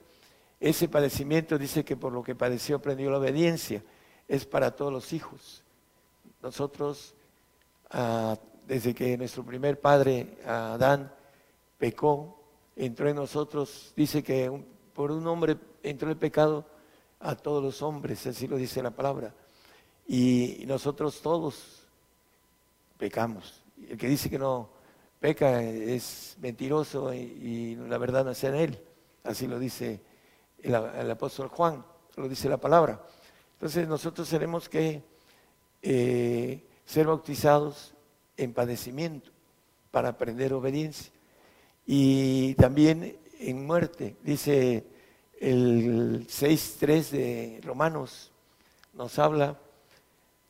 ese 0.59 0.87
padecimiento 0.87 1.57
dice 1.57 1.83
que 1.83 1.97
por 1.97 2.13
lo 2.13 2.23
que 2.23 2.35
padeció 2.35 2.75
aprendió 2.75 3.09
la 3.09 3.17
obediencia. 3.17 3.83
Es 4.27 4.45
para 4.45 4.71
todos 4.71 4.93
los 4.93 5.11
hijos. 5.11 5.63
Nosotros, 6.41 7.15
ah, 7.89 8.37
desde 8.67 8.93
que 8.93 9.17
nuestro 9.17 9.43
primer 9.43 9.79
padre, 9.79 10.37
Adán, 10.45 11.13
pecó, 11.77 12.39
entró 12.75 13.09
en 13.09 13.15
nosotros, 13.15 13.93
dice 13.95 14.23
que 14.23 14.51
por 14.93 15.11
un 15.11 15.25
hombre 15.27 15.57
entró 15.83 16.09
el 16.09 16.17
pecado 16.17 16.65
a 17.19 17.35
todos 17.35 17.63
los 17.63 17.81
hombres, 17.81 18.25
así 18.27 18.47
lo 18.47 18.57
dice 18.57 18.81
la 18.81 18.91
palabra. 18.91 19.33
Y 20.07 20.63
nosotros 20.67 21.21
todos 21.21 21.87
pecamos. 22.97 23.63
El 23.89 23.97
que 23.97 24.07
dice 24.07 24.29
que 24.29 24.39
no 24.39 24.69
peca 25.19 25.61
es 25.61 26.35
mentiroso 26.39 27.13
y, 27.13 27.75
la 27.75 27.97
verdad 27.97 28.25
no 28.25 28.31
está 28.31 28.49
en 28.49 28.55
él. 28.55 28.83
Así 29.23 29.47
lo 29.47 29.59
dice 29.59 30.01
el, 30.59 30.75
apóstol 31.11 31.47
Juan, 31.47 31.85
lo 32.15 32.27
dice 32.27 32.49
la 32.49 32.57
palabra. 32.57 33.01
Entonces 33.53 33.87
nosotros 33.87 34.27
tenemos 34.29 34.67
que 34.67 35.03
eh, 35.81 36.67
ser 36.85 37.07
bautizados 37.07 37.93
en 38.43 38.53
padecimiento 38.53 39.31
para 39.91 40.09
aprender 40.09 40.53
obediencia. 40.53 41.11
Y 41.85 42.53
también 42.55 43.17
en 43.39 43.65
muerte, 43.65 44.15
dice 44.23 44.85
el 45.39 46.27
6.3 46.27 47.09
de 47.09 47.61
Romanos, 47.63 48.31
nos 48.93 49.17
habla 49.19 49.59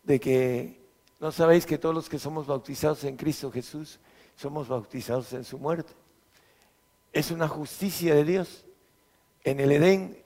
de 0.04 0.20
que 0.20 0.82
no 1.20 1.32
sabéis 1.32 1.66
que 1.66 1.78
todos 1.78 1.96
los 1.96 2.10
que 2.10 2.20
somos 2.20 2.48
bautizados 2.48 3.04
en 3.04 3.16
Cristo 3.16 3.52
Jesús 3.52 4.00
somos 4.36 4.68
bautizados 4.68 5.32
en 5.34 5.44
su 5.44 5.60
muerte. 5.60 5.94
Es 7.14 7.32
una 7.32 7.48
justicia 7.48 8.16
de 8.16 8.24
Dios. 8.24 8.66
En 9.44 9.60
el 9.60 9.72
Edén 9.72 10.18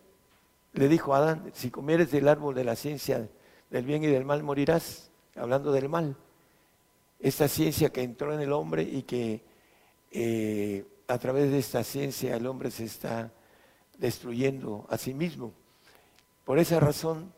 le 0.73 0.87
dijo 0.87 1.13
Adán, 1.13 1.51
si 1.53 1.69
comieres 1.69 2.11
del 2.11 2.27
árbol 2.27 2.55
de 2.55 2.63
la 2.63 2.75
ciencia 2.75 3.29
del 3.69 3.85
bien 3.85 4.03
y 4.03 4.07
del 4.07 4.25
mal, 4.25 4.43
morirás, 4.43 5.09
hablando 5.35 5.71
del 5.71 5.89
mal. 5.89 6.15
Esta 7.25 7.47
ciencia 7.47 7.89
que 7.89 8.03
entró 8.03 8.35
en 8.35 8.39
el 8.39 8.53
hombre 8.53 8.83
y 8.83 9.01
que 9.01 9.41
eh, 10.11 10.85
a 11.07 11.17
través 11.17 11.49
de 11.49 11.57
esta 11.57 11.83
ciencia 11.83 12.35
el 12.35 12.45
hombre 12.45 12.69
se 12.69 12.83
está 12.83 13.31
destruyendo 13.97 14.85
a 14.91 14.99
sí 14.99 15.15
mismo. 15.15 15.51
Por 16.43 16.59
esa 16.59 16.79
razón 16.79 17.33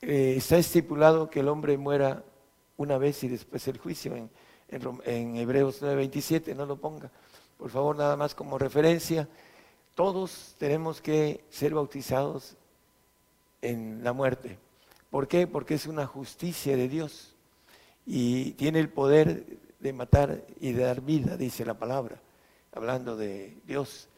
eh, 0.00 0.34
está 0.36 0.58
estipulado 0.58 1.28
que 1.28 1.40
el 1.40 1.48
hombre 1.48 1.76
muera 1.76 2.22
una 2.76 2.98
vez 2.98 3.24
y 3.24 3.28
después 3.28 3.66
el 3.66 3.78
juicio 3.78 4.14
en, 4.14 4.30
en, 4.68 5.36
Hebreos 5.38 5.82
9:27, 5.82 6.54
no 6.54 6.66
lo 6.66 6.76
ponga, 6.76 7.10
por 7.58 7.70
favor, 7.70 7.96
nada 7.96 8.16
más 8.16 8.36
como 8.36 8.58
referencia. 8.58 9.28
Todos 9.96 10.54
tenemos 10.56 11.00
que 11.00 11.42
ser 11.50 11.74
bautizados 11.74 12.54
en 13.60 14.04
la 14.04 14.12
muerte. 14.12 14.56
¿Por 15.10 15.26
qué? 15.26 15.48
Porque 15.48 15.74
es 15.74 15.86
una 15.86 16.06
justicia 16.06 16.76
de 16.76 16.86
Dios 16.86 17.35
y 18.06 18.52
tiene 18.52 18.78
el 18.78 18.88
poder 18.88 19.44
de 19.80 19.92
matar 19.92 20.44
y 20.60 20.72
de 20.72 20.84
dar 20.84 21.00
vida, 21.00 21.36
dice 21.36 21.64
la 21.64 21.74
palabra, 21.74 22.20
hablando 22.72 23.16
de 23.16 23.58
Dios. 23.66 24.08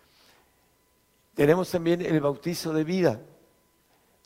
Tenemos 1.34 1.70
también 1.70 2.02
el 2.02 2.20
bautizo 2.20 2.72
de 2.72 2.84
vida, 2.84 3.20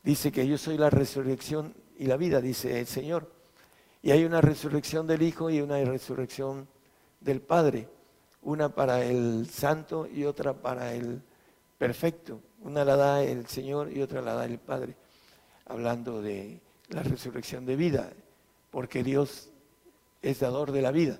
dice 0.03 0.33
que 0.33 0.47
yo 0.47 0.59
soy 0.59 0.77
la 0.77 0.91
resurrección 0.91 1.75
y 1.97 2.07
la 2.07 2.17
vida, 2.17 2.41
dice 2.41 2.81
el 2.81 2.87
Señor. 2.87 3.31
Y 4.03 4.11
hay 4.11 4.25
una 4.25 4.41
resurrección 4.41 5.07
del 5.07 5.23
Hijo 5.23 5.49
y 5.49 5.61
una 5.61 5.83
resurrección 5.85 6.67
del 7.21 7.41
Padre, 7.41 7.89
una 8.43 8.75
para 8.75 9.05
el 9.05 9.49
santo 9.49 10.09
y 10.13 10.25
otra 10.25 10.55
para 10.55 10.93
el 10.95 11.23
perfecto. 11.79 12.41
Una 12.63 12.85
la 12.85 12.97
da 12.97 13.23
el 13.23 13.47
Señor 13.47 13.93
y 13.93 14.03
otra 14.03 14.21
la 14.23 14.35
da 14.35 14.45
el 14.45 14.59
Padre, 14.59 14.97
hablando 15.67 16.21
de 16.21 16.61
la 16.89 17.03
resurrección 17.05 17.65
de 17.65 17.77
vida, 17.77 18.13
porque 18.71 19.05
Dios 19.05 19.52
es 20.23 20.41
dador 20.41 20.73
de 20.73 20.81
la 20.81 20.93
vida. 20.93 21.19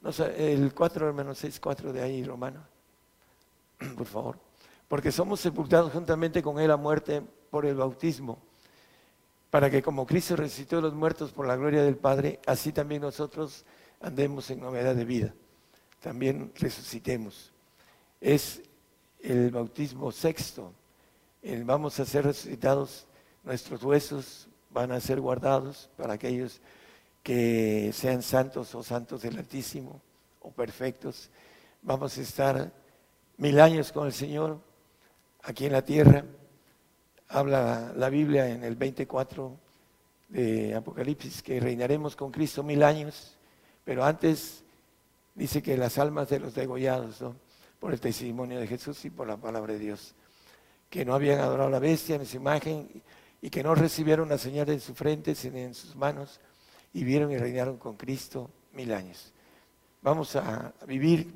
No, 0.00 0.10
el 0.36 0.72
4 0.74 1.08
hermanos 1.08 1.38
6, 1.38 1.60
4 1.60 1.92
de 1.92 2.02
ahí, 2.02 2.24
Romano, 2.24 2.64
por 3.96 4.06
favor. 4.06 4.38
Porque 4.88 5.12
somos 5.12 5.40
sepultados 5.40 5.92
juntamente 5.92 6.42
con 6.42 6.58
Él 6.58 6.70
a 6.70 6.76
muerte 6.76 7.22
por 7.50 7.66
el 7.66 7.76
bautismo, 7.76 8.38
para 9.50 9.70
que 9.70 9.82
como 9.82 10.06
Cristo 10.06 10.36
resucitó 10.36 10.76
de 10.76 10.82
los 10.82 10.94
muertos 10.94 11.32
por 11.32 11.46
la 11.46 11.56
gloria 11.56 11.82
del 11.82 11.96
Padre, 11.96 12.40
así 12.46 12.72
también 12.72 13.02
nosotros 13.02 13.64
andemos 14.00 14.50
en 14.50 14.60
novedad 14.60 14.94
de 14.94 15.04
vida, 15.04 15.34
también 16.00 16.52
resucitemos. 16.56 17.52
Es 18.20 18.62
el 19.20 19.50
bautismo 19.50 20.10
sexto, 20.10 20.72
vamos 21.64 21.98
a 22.00 22.04
ser 22.04 22.24
resucitados, 22.24 23.06
nuestros 23.44 23.82
huesos 23.82 24.48
van 24.70 24.90
a 24.92 25.00
ser 25.00 25.20
guardados 25.20 25.90
para 25.96 26.14
aquellos 26.14 26.60
que 27.22 27.92
sean 27.92 28.22
santos 28.22 28.74
o 28.74 28.82
santos 28.82 29.22
del 29.22 29.38
Altísimo 29.38 30.00
o 30.40 30.50
perfectos. 30.50 31.30
Vamos 31.82 32.18
a 32.18 32.20
estar 32.20 32.72
mil 33.36 33.60
años 33.60 33.92
con 33.92 34.06
el 34.06 34.12
Señor 34.12 34.60
aquí 35.42 35.66
en 35.66 35.72
la 35.72 35.84
tierra. 35.84 36.24
Habla 37.28 37.92
la 37.96 38.08
Biblia 38.08 38.48
en 38.48 38.64
el 38.64 38.76
24 38.76 39.56
de 40.28 40.74
Apocalipsis 40.74 41.42
que 41.42 41.60
reinaremos 41.60 42.16
con 42.16 42.30
Cristo 42.30 42.62
mil 42.62 42.82
años, 42.82 43.36
pero 43.84 44.04
antes 44.04 44.64
dice 45.34 45.62
que 45.62 45.76
las 45.76 45.98
almas 45.98 46.28
de 46.28 46.40
los 46.40 46.54
degollados, 46.54 47.22
por 47.78 47.92
el 47.92 48.00
testimonio 48.00 48.60
de 48.60 48.66
Jesús 48.66 49.04
y 49.04 49.10
por 49.10 49.26
la 49.26 49.36
palabra 49.36 49.72
de 49.72 49.78
Dios, 49.78 50.14
que 50.88 51.04
no 51.04 51.14
habían 51.14 51.40
adorado 51.40 51.68
a 51.68 51.72
la 51.72 51.78
bestia 51.78 52.16
en 52.16 52.26
su 52.26 52.36
imagen 52.36 53.02
y 53.40 53.50
que 53.50 53.62
no 53.62 53.74
recibieron 53.74 54.28
la 54.28 54.38
señal 54.38 54.68
en 54.68 54.80
su 54.80 54.94
frente 54.94 55.34
sino 55.34 55.56
en 55.58 55.74
sus 55.74 55.96
manos 55.96 56.38
y 56.92 57.04
vieron 57.04 57.32
y 57.32 57.38
reinaron 57.38 57.76
con 57.76 57.96
Cristo 57.96 58.50
mil 58.72 58.92
años. 58.92 59.32
Vamos 60.02 60.36
a 60.36 60.72
vivir 60.86 61.32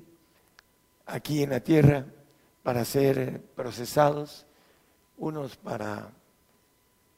aquí 1.06 1.42
en 1.42 1.50
la 1.50 1.60
tierra 1.60 2.04
para 2.62 2.84
ser 2.84 3.40
procesados 3.54 4.46
unos 5.18 5.56
para 5.56 6.10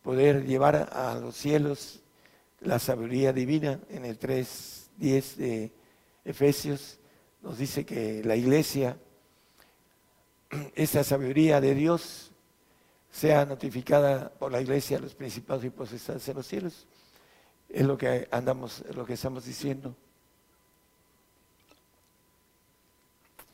poder 0.03 0.45
llevar 0.45 0.91
a 0.93 1.15
los 1.19 1.37
cielos 1.37 2.01
la 2.61 2.79
sabiduría 2.79 3.33
divina. 3.33 3.81
En 3.89 4.05
el 4.05 4.19
3.10 4.19 5.35
de 5.37 5.73
Efesios 6.25 6.99
nos 7.43 7.59
dice 7.59 7.85
que 7.85 8.23
la 8.25 8.37
iglesia, 8.37 8.97
esa 10.75 11.05
sabiduría 11.05 11.61
de 11.61 11.75
Dios, 11.75 12.33
sea 13.11 13.45
notificada 13.47 14.31
por 14.31 14.53
la 14.53 14.61
iglesia 14.61 14.99
a 14.99 15.01
los 15.01 15.15
principados 15.15 15.65
y 15.65 15.71
potestades 15.71 16.29
en 16.29 16.37
los 16.37 16.47
cielos. 16.47 16.87
Es 17.69 17.85
lo 17.85 17.99
que 17.99 18.29
andamos, 18.31 18.83
lo 18.95 19.05
que 19.05 19.15
estamos 19.15 19.45
diciendo. 19.45 19.95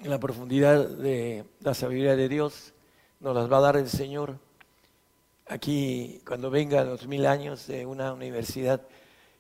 En 0.01 0.11
la 0.11 0.21
profundidad 0.21 0.89
de 0.89 1.45
la 1.61 1.75
sabiduría 1.75 2.15
de 2.15 2.29
Dios 2.29 2.73
nos 3.21 3.35
las 3.35 3.51
va 3.51 3.59
a 3.59 3.63
dar 3.63 3.77
el 3.77 3.89
Señor. 3.89 4.39
Aquí, 5.47 6.23
cuando 6.27 6.51
venga 6.51 6.85
los 6.85 7.07
mil 7.07 7.27
años 7.27 7.67
de 7.67 7.87
una 7.87 8.13
universidad 8.13 8.83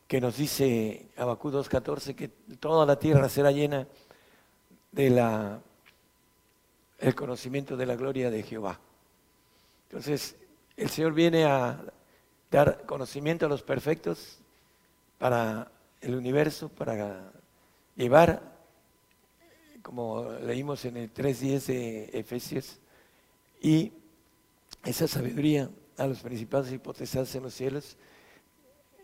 que 0.08 0.20
nos 0.20 0.36
dice 0.36 1.08
Abacú 1.16 1.50
2.14 1.50 2.14
que 2.14 2.28
toda 2.28 2.84
la 2.84 2.98
tierra 2.98 3.28
será 3.28 3.52
llena 3.52 3.86
de 4.92 5.10
la 5.10 5.60
el 6.98 7.14
conocimiento 7.14 7.76
de 7.76 7.86
la 7.86 7.96
gloria 7.96 8.30
de 8.30 8.42
Jehová. 8.42 8.80
Entonces, 9.88 10.36
el 10.76 10.88
Señor 10.88 11.12
viene 11.12 11.44
a 11.44 11.84
dar 12.50 12.84
conocimiento 12.86 13.46
a 13.46 13.48
los 13.48 13.62
perfectos 13.62 14.38
para 15.24 15.72
el 16.02 16.16
universo, 16.16 16.68
para 16.68 17.32
llevar, 17.96 18.42
como 19.80 20.30
leímos 20.32 20.84
en 20.84 20.98
el 20.98 21.14
3.10 21.14 21.64
de 21.64 22.10
Efesios, 22.12 22.78
y 23.58 23.90
esa 24.84 25.08
sabiduría 25.08 25.70
a 25.96 26.06
los 26.06 26.20
principados 26.20 26.70
y 26.72 26.76
potestades 26.76 27.34
en 27.36 27.42
los 27.42 27.54
cielos 27.54 27.96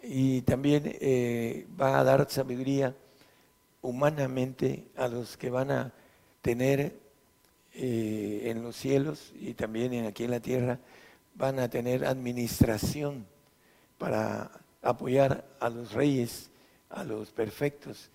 y 0.02 0.42
también 0.42 0.82
eh, 1.00 1.66
va 1.80 1.98
a 1.98 2.04
dar 2.04 2.30
sabiduría 2.30 2.94
humanamente 3.80 4.88
a 4.96 5.08
los 5.08 5.38
que 5.38 5.48
van 5.48 5.70
a 5.70 5.94
tener 6.42 6.98
eh, 7.72 8.42
en 8.44 8.62
los 8.62 8.76
cielos 8.76 9.32
y 9.40 9.54
también 9.54 10.04
aquí 10.04 10.24
en 10.24 10.32
la 10.32 10.40
tierra 10.40 10.80
van 11.34 11.58
a 11.60 11.70
tener 11.70 12.04
administración 12.04 13.24
para 13.96 14.50
apoyar 14.82 15.44
a 15.60 15.68
los 15.68 15.92
reyes, 15.92 16.50
a 16.88 17.04
los 17.04 17.30
perfectos, 17.30 18.10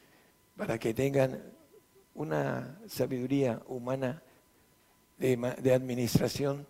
para 0.56 0.78
que 0.78 0.94
tengan 0.94 1.42
una 2.14 2.80
sabiduría 2.88 3.62
humana 3.68 4.22
de, 5.18 5.74
administración 5.74 6.66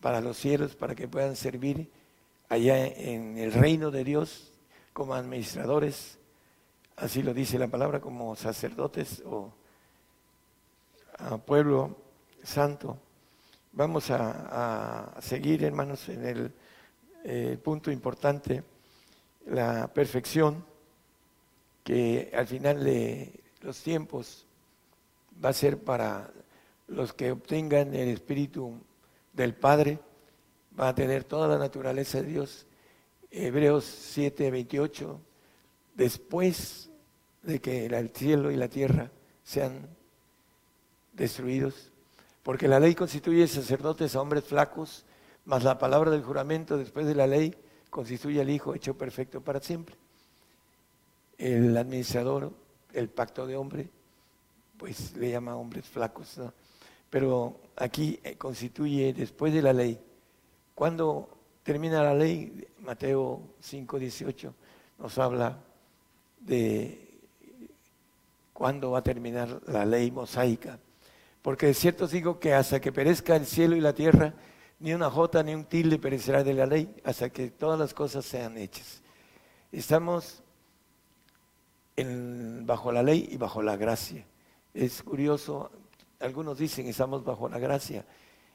para 0.00 0.20
los 0.20 0.36
cielos, 0.36 0.74
para 0.74 0.94
que 0.94 1.08
puedan 1.08 1.36
servir 1.36 1.90
allá 2.48 2.86
en 2.86 3.38
el 3.38 3.52
reino 3.52 3.90
de 3.90 4.04
Dios 4.04 4.52
como 4.92 5.14
administradores, 5.14 6.18
así 6.96 7.22
lo 7.22 7.34
dice 7.34 7.58
la 7.58 7.68
palabra, 7.68 8.00
como 8.00 8.36
sacerdotes 8.36 9.22
o 9.26 9.52
pueblo 11.44 11.96
santo. 12.42 12.98
Vamos 13.72 14.10
a, 14.10 15.14
seguir, 15.20 15.64
hermanos, 15.64 16.08
en 16.08 16.24
el 16.24 16.54
eh, 17.24 17.58
punto 17.62 17.90
importante, 17.90 18.62
la 19.46 19.92
perfección, 19.92 20.64
que 21.84 22.32
al 22.34 22.46
final 22.46 22.84
de 22.84 23.40
los 23.62 23.80
tiempos 23.80 24.46
va 25.42 25.50
a 25.50 25.54
ser 25.54 25.78
para 25.78 26.30
los 26.88 27.12
que 27.12 27.32
obtengan 27.32 27.94
el 27.94 28.08
Espíritu 28.08 28.80
del 29.32 29.54
Padre, 29.54 29.98
va 30.78 30.88
a 30.88 30.94
tener 30.94 31.24
toda 31.24 31.48
la 31.48 31.58
naturaleza 31.58 32.20
de 32.22 32.28
Dios. 32.28 32.66
Hebreos 33.30 33.84
7, 33.84 34.50
28, 34.50 35.20
después 35.94 36.90
de 37.42 37.60
que 37.60 37.86
el 37.86 38.10
cielo 38.10 38.50
y 38.50 38.56
la 38.56 38.68
tierra 38.68 39.10
sean 39.44 39.88
destruidos, 41.12 41.92
porque 42.42 42.68
la 42.68 42.80
ley 42.80 42.94
constituye 42.94 43.46
sacerdotes 43.46 44.14
a 44.14 44.20
hombres 44.20 44.44
flacos, 44.44 45.04
mas 45.44 45.62
la 45.62 45.78
palabra 45.78 46.10
del 46.10 46.22
juramento 46.22 46.76
después 46.76 47.06
de 47.06 47.14
la 47.14 47.26
ley 47.26 47.54
constituye 47.90 48.40
al 48.40 48.50
Hijo 48.50 48.74
hecho 48.74 48.96
perfecto 48.96 49.40
para 49.40 49.60
siempre. 49.60 49.96
El 51.38 51.76
administrador, 51.76 52.52
el 52.92 53.08
pacto 53.08 53.46
de 53.46 53.56
hombre, 53.56 53.88
pues 54.76 55.16
le 55.16 55.30
llama 55.30 55.56
hombres 55.56 55.84
flacos, 55.86 56.40
pero 57.10 57.60
aquí 57.76 58.18
eh, 58.22 58.36
constituye 58.36 59.12
después 59.12 59.52
de 59.52 59.62
la 59.62 59.72
ley. 59.72 59.98
Cuando 60.74 61.28
termina 61.62 62.02
la 62.02 62.14
ley, 62.14 62.66
Mateo 62.80 63.42
5, 63.60 63.98
18 63.98 64.54
nos 64.98 65.18
habla 65.18 65.58
de 66.40 67.06
cuándo 68.52 68.92
va 68.92 69.00
a 69.00 69.02
terminar 69.02 69.60
la 69.66 69.84
ley 69.84 70.10
mosaica. 70.10 70.78
Porque 71.42 71.66
de 71.66 71.74
cierto 71.74 72.06
digo 72.06 72.40
que 72.40 72.54
hasta 72.54 72.80
que 72.80 72.92
perezca 72.92 73.36
el 73.36 73.46
cielo 73.46 73.76
y 73.76 73.80
la 73.80 73.92
tierra, 73.92 74.34
ni 74.78 74.92
una 74.92 75.10
jota 75.10 75.42
ni 75.42 75.54
un 75.54 75.64
tilde 75.64 75.98
perecerá 75.98 76.44
de 76.44 76.54
la 76.54 76.66
ley, 76.66 76.94
hasta 77.04 77.30
que 77.30 77.50
todas 77.50 77.78
las 77.78 77.94
cosas 77.94 78.24
sean 78.24 78.58
hechas. 78.58 79.02
Estamos 79.72 80.42
bajo 81.96 82.92
la 82.92 83.02
ley 83.02 83.28
y 83.30 83.36
bajo 83.36 83.62
la 83.62 83.76
gracia. 83.76 84.26
Es 84.74 85.02
curioso, 85.02 85.70
algunos 86.20 86.58
dicen 86.58 86.86
estamos 86.86 87.24
bajo 87.24 87.48
la 87.48 87.58
gracia 87.58 88.04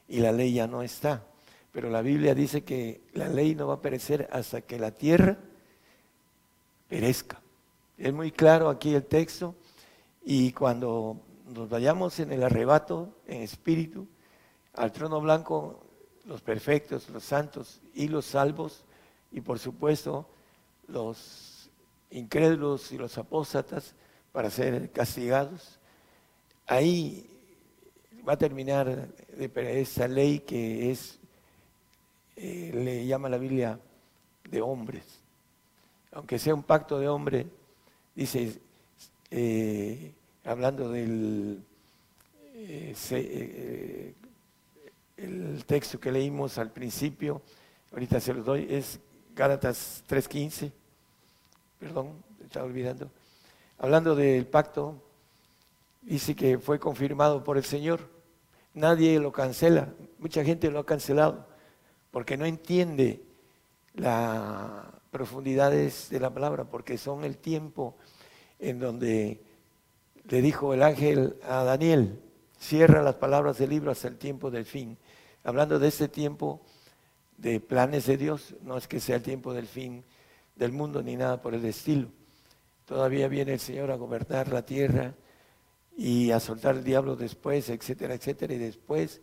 y 0.08 0.20
la 0.20 0.30
ley 0.30 0.54
ya 0.54 0.66
no 0.68 0.82
está, 0.82 1.24
pero 1.72 1.90
la 1.90 2.02
Biblia 2.02 2.34
dice 2.34 2.62
que 2.62 3.00
la 3.14 3.28
ley 3.28 3.54
no 3.54 3.66
va 3.66 3.74
a 3.74 3.80
perecer 3.80 4.28
hasta 4.30 4.60
que 4.60 4.78
la 4.78 4.92
tierra 4.92 5.38
perezca. 6.88 7.40
Es 7.98 8.12
muy 8.12 8.30
claro 8.30 8.68
aquí 8.68 8.94
el 8.94 9.04
texto 9.04 9.56
y 10.24 10.52
cuando 10.52 11.20
nos 11.46 11.68
vayamos 11.68 12.20
en 12.20 12.32
el 12.32 12.44
arrebato, 12.44 13.16
en 13.26 13.42
espíritu, 13.42 14.06
al 14.74 14.92
trono 14.92 15.20
blanco, 15.20 15.84
los 16.26 16.40
perfectos, 16.40 17.08
los 17.08 17.24
santos 17.24 17.80
y 17.94 18.08
los 18.08 18.26
salvos, 18.26 18.84
y 19.30 19.40
por 19.40 19.58
supuesto 19.58 20.26
los 20.88 21.70
incrédulos 22.10 22.92
y 22.92 22.98
los 22.98 23.16
apóstatas 23.18 23.94
para 24.32 24.50
ser 24.50 24.90
castigados. 24.90 25.78
Ahí 26.66 27.28
va 28.26 28.34
a 28.34 28.38
terminar 28.38 29.08
esa 29.36 30.08
ley 30.08 30.40
que 30.40 30.90
es, 30.90 31.18
eh, 32.36 32.70
le 32.74 33.06
llama 33.06 33.28
la 33.28 33.38
Biblia 33.38 33.78
de 34.50 34.60
hombres. 34.60 35.04
Aunque 36.12 36.38
sea 36.38 36.54
un 36.54 36.62
pacto 36.62 36.98
de 36.98 37.08
hombre, 37.08 37.46
dice, 38.14 38.60
eh, 39.30 40.12
hablando 40.44 40.90
del 40.90 41.62
eh, 42.54 44.14
el 45.22 45.64
texto 45.64 46.00
que 46.00 46.10
leímos 46.10 46.58
al 46.58 46.70
principio, 46.70 47.42
ahorita 47.92 48.20
se 48.20 48.34
los 48.34 48.44
doy, 48.44 48.66
es 48.68 48.98
Gálatas 49.34 50.02
3.15, 50.08 50.72
perdón, 51.78 52.12
estaba 52.44 52.66
olvidando, 52.66 53.10
hablando 53.78 54.14
del 54.16 54.46
pacto, 54.46 55.00
dice 56.02 56.34
que 56.34 56.58
fue 56.58 56.78
confirmado 56.78 57.44
por 57.44 57.56
el 57.56 57.64
Señor, 57.64 58.00
nadie 58.74 59.18
lo 59.20 59.32
cancela, 59.32 59.88
mucha 60.18 60.44
gente 60.44 60.70
lo 60.70 60.80
ha 60.80 60.86
cancelado, 60.86 61.46
porque 62.10 62.36
no 62.36 62.44
entiende 62.44 63.22
las 63.94 64.84
profundidades 65.10 66.08
de 66.10 66.20
la 66.20 66.30
palabra, 66.30 66.64
porque 66.64 66.98
son 66.98 67.24
el 67.24 67.36
tiempo 67.36 67.96
en 68.58 68.80
donde 68.80 69.40
le 70.28 70.42
dijo 70.42 70.74
el 70.74 70.82
ángel 70.82 71.36
a 71.44 71.62
Daniel, 71.64 72.20
cierra 72.58 73.02
las 73.02 73.16
palabras 73.16 73.58
del 73.58 73.70
libro 73.70 73.90
hasta 73.90 74.08
el 74.08 74.16
tiempo 74.16 74.50
del 74.50 74.64
fin. 74.64 74.96
Hablando 75.44 75.78
de 75.78 75.88
ese 75.88 76.08
tiempo 76.08 76.60
de 77.36 77.60
planes 77.60 78.06
de 78.06 78.16
Dios, 78.16 78.54
no 78.62 78.76
es 78.76 78.86
que 78.86 79.00
sea 79.00 79.16
el 79.16 79.22
tiempo 79.22 79.52
del 79.52 79.66
fin 79.66 80.04
del 80.56 80.72
mundo 80.72 81.02
ni 81.02 81.16
nada 81.16 81.40
por 81.40 81.54
el 81.54 81.64
estilo. 81.64 82.08
Todavía 82.86 83.28
viene 83.28 83.54
el 83.54 83.60
Señor 83.60 83.90
a 83.90 83.96
gobernar 83.96 84.48
la 84.48 84.64
tierra 84.64 85.14
y 85.96 86.30
a 86.30 86.40
soltar 86.40 86.76
el 86.76 86.84
diablo 86.84 87.16
después, 87.16 87.68
etcétera, 87.68 88.14
etcétera, 88.14 88.54
y 88.54 88.58
después 88.58 89.20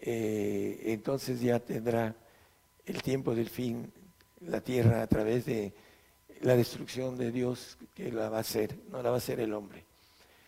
eh, 0.00 0.80
entonces 0.86 1.40
ya 1.40 1.60
tendrá 1.60 2.14
el 2.84 3.02
tiempo 3.02 3.34
del 3.34 3.48
fin 3.48 3.92
la 4.40 4.60
tierra 4.60 5.02
a 5.02 5.06
través 5.06 5.46
de 5.46 5.72
la 6.42 6.56
destrucción 6.56 7.16
de 7.16 7.30
Dios 7.30 7.78
que 7.94 8.12
la 8.12 8.28
va 8.28 8.38
a 8.38 8.40
hacer, 8.40 8.76
no 8.90 9.02
la 9.02 9.10
va 9.10 9.16
a 9.16 9.18
hacer 9.18 9.40
el 9.40 9.54
hombre. 9.54 9.84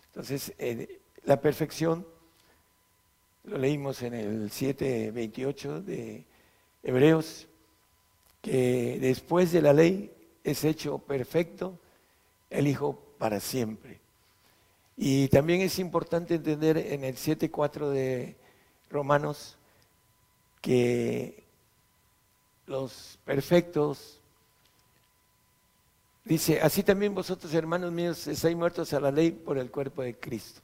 Entonces, 0.07 0.53
eh, 0.57 0.99
la 1.23 1.41
perfección, 1.41 2.05
lo 3.47 3.57
leímos 3.57 4.01
en 4.01 4.13
el 4.13 4.51
7.28 4.51 5.81
de 5.81 6.25
Hebreos, 6.83 7.47
que 8.41 8.97
después 8.99 9.51
de 9.51 9.61
la 9.61 9.73
ley 9.73 10.11
es 10.43 10.63
hecho 10.63 10.99
perfecto 10.99 11.79
el 12.49 12.67
Hijo 12.67 12.99
para 13.17 13.39
siempre. 13.39 13.99
Y 14.97 15.27
también 15.29 15.61
es 15.61 15.79
importante 15.79 16.35
entender 16.35 16.77
en 16.77 17.03
el 17.03 17.15
7.4 17.15 17.89
de 17.89 18.35
Romanos 18.89 19.57
que 20.61 21.43
los 22.65 23.17
perfectos 23.23 24.21
Dice, 26.27 26.59
así 26.59 26.83
también 26.83 27.15
vosotros, 27.15 27.53
hermanos 27.53 27.89
míos, 27.89 28.27
estáis 28.27 28.53
muertos 28.53 28.91
a 28.91 28.99
la 28.99 29.11
ley 29.11 29.31
por 29.31 29.57
el 29.57 29.71
cuerpo 29.71 30.01
de 30.01 30.13
Cristo. 30.13 30.59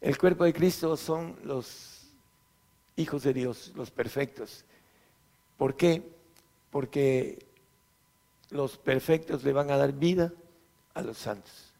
El 0.00 0.16
cuerpo 0.16 0.44
de 0.44 0.52
Cristo 0.52 0.96
son 0.96 1.36
los 1.44 2.08
hijos 2.96 3.22
de 3.22 3.32
Dios, 3.32 3.72
los 3.74 3.90
perfectos. 3.90 4.64
¿Por 5.56 5.76
qué? 5.76 6.02
Porque 6.70 7.38
los 8.50 8.78
perfectos 8.78 9.44
le 9.44 9.52
van 9.52 9.70
a 9.70 9.76
dar 9.76 9.92
vida 9.92 10.32
a 10.94 11.02
los 11.02 11.18
santos 11.18 11.72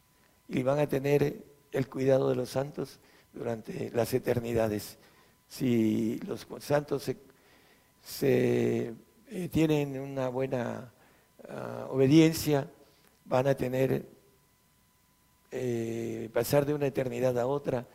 y 0.48 0.62
van 0.62 0.78
a 0.78 0.88
tener 0.88 1.44
el 1.72 1.88
cuidado 1.88 2.28
de 2.31 2.37
los 2.37 2.50
santos 2.50 2.98
durante 3.33 3.90
las 3.90 4.12
eternidades. 4.14 4.98
Si 5.48 6.18
los 6.26 6.46
santos 6.61 7.11
se, 8.04 8.94
eh, 9.31 9.48
tienen 9.50 9.98
una 9.98 10.28
buena 10.28 10.92
Ah, 11.50 11.87
obediencia, 11.90 12.68
van 13.24 13.46
a 13.46 13.54
tener, 13.54 14.04
eh, 15.50 16.28
pasar 16.35 16.66
de 16.66 16.74
una 16.74 16.87
eternidad 16.87 17.38
a 17.38 17.46
otra, 17.46 17.87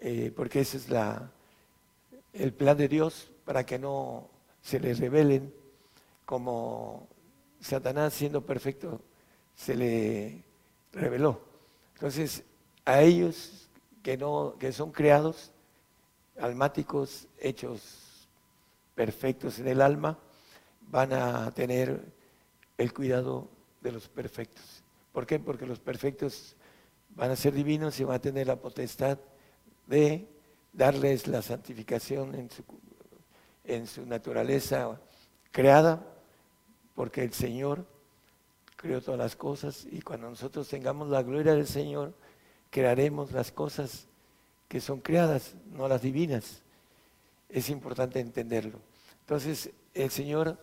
eh, 0.00 0.32
porque 0.34 0.60
ese 0.60 0.76
es 0.76 0.88
la, 0.88 1.30
el 2.32 2.52
plan 2.52 2.76
de 2.76 2.88
Dios 2.88 3.30
para 3.44 3.64
que 3.64 3.78
no 3.78 4.28
se 4.62 4.78
les 4.78 4.98
revelen 4.98 5.52
como 6.24 7.08
Satanás 7.60 8.14
siendo 8.14 8.44
perfecto 8.44 9.00
se 9.56 9.74
le 9.74 10.42
reveló. 10.92 11.40
Entonces, 11.94 12.44
a 12.84 13.00
ellos 13.02 13.68
que 14.02 14.16
no 14.16 14.54
que 14.58 14.72
son 14.72 14.92
creados 14.92 15.50
almáticos, 16.40 17.26
hechos 17.40 18.28
perfectos 18.94 19.58
en 19.58 19.68
el 19.68 19.80
alma, 19.80 20.18
van 20.82 21.12
a 21.12 21.50
tener 21.52 22.00
el 22.76 22.92
cuidado 22.92 23.48
de 23.80 23.92
los 23.92 24.08
perfectos. 24.08 24.82
¿Por 25.12 25.26
qué? 25.26 25.38
Porque 25.38 25.66
los 25.66 25.80
perfectos 25.80 26.54
van 27.16 27.30
a 27.30 27.36
ser 27.36 27.52
divinos 27.52 27.98
y 27.98 28.04
van 28.04 28.16
a 28.16 28.20
tener 28.20 28.46
la 28.46 28.56
potestad 28.56 29.18
de 29.88 30.28
darles 30.72 31.26
la 31.26 31.42
santificación 31.42 32.34
en 32.34 32.50
su, 32.50 32.62
en 33.64 33.86
su 33.86 34.06
naturaleza 34.06 35.00
creada, 35.50 36.06
porque 36.94 37.24
el 37.24 37.32
Señor 37.32 37.84
creó 38.76 39.00
todas 39.00 39.18
las 39.18 39.34
cosas 39.34 39.86
y 39.90 40.02
cuando 40.02 40.30
nosotros 40.30 40.68
tengamos 40.68 41.08
la 41.08 41.22
gloria 41.22 41.54
del 41.54 41.66
Señor, 41.66 42.14
crearemos 42.70 43.32
las 43.32 43.50
cosas 43.50 44.06
que 44.68 44.80
son 44.80 45.00
creadas, 45.00 45.54
no 45.72 45.88
las 45.88 46.02
divinas. 46.02 46.62
Es 47.48 47.70
importante 47.70 48.20
entenderlo. 48.20 48.78
Entonces, 49.20 49.70
el 49.94 50.10
Señor 50.10 50.58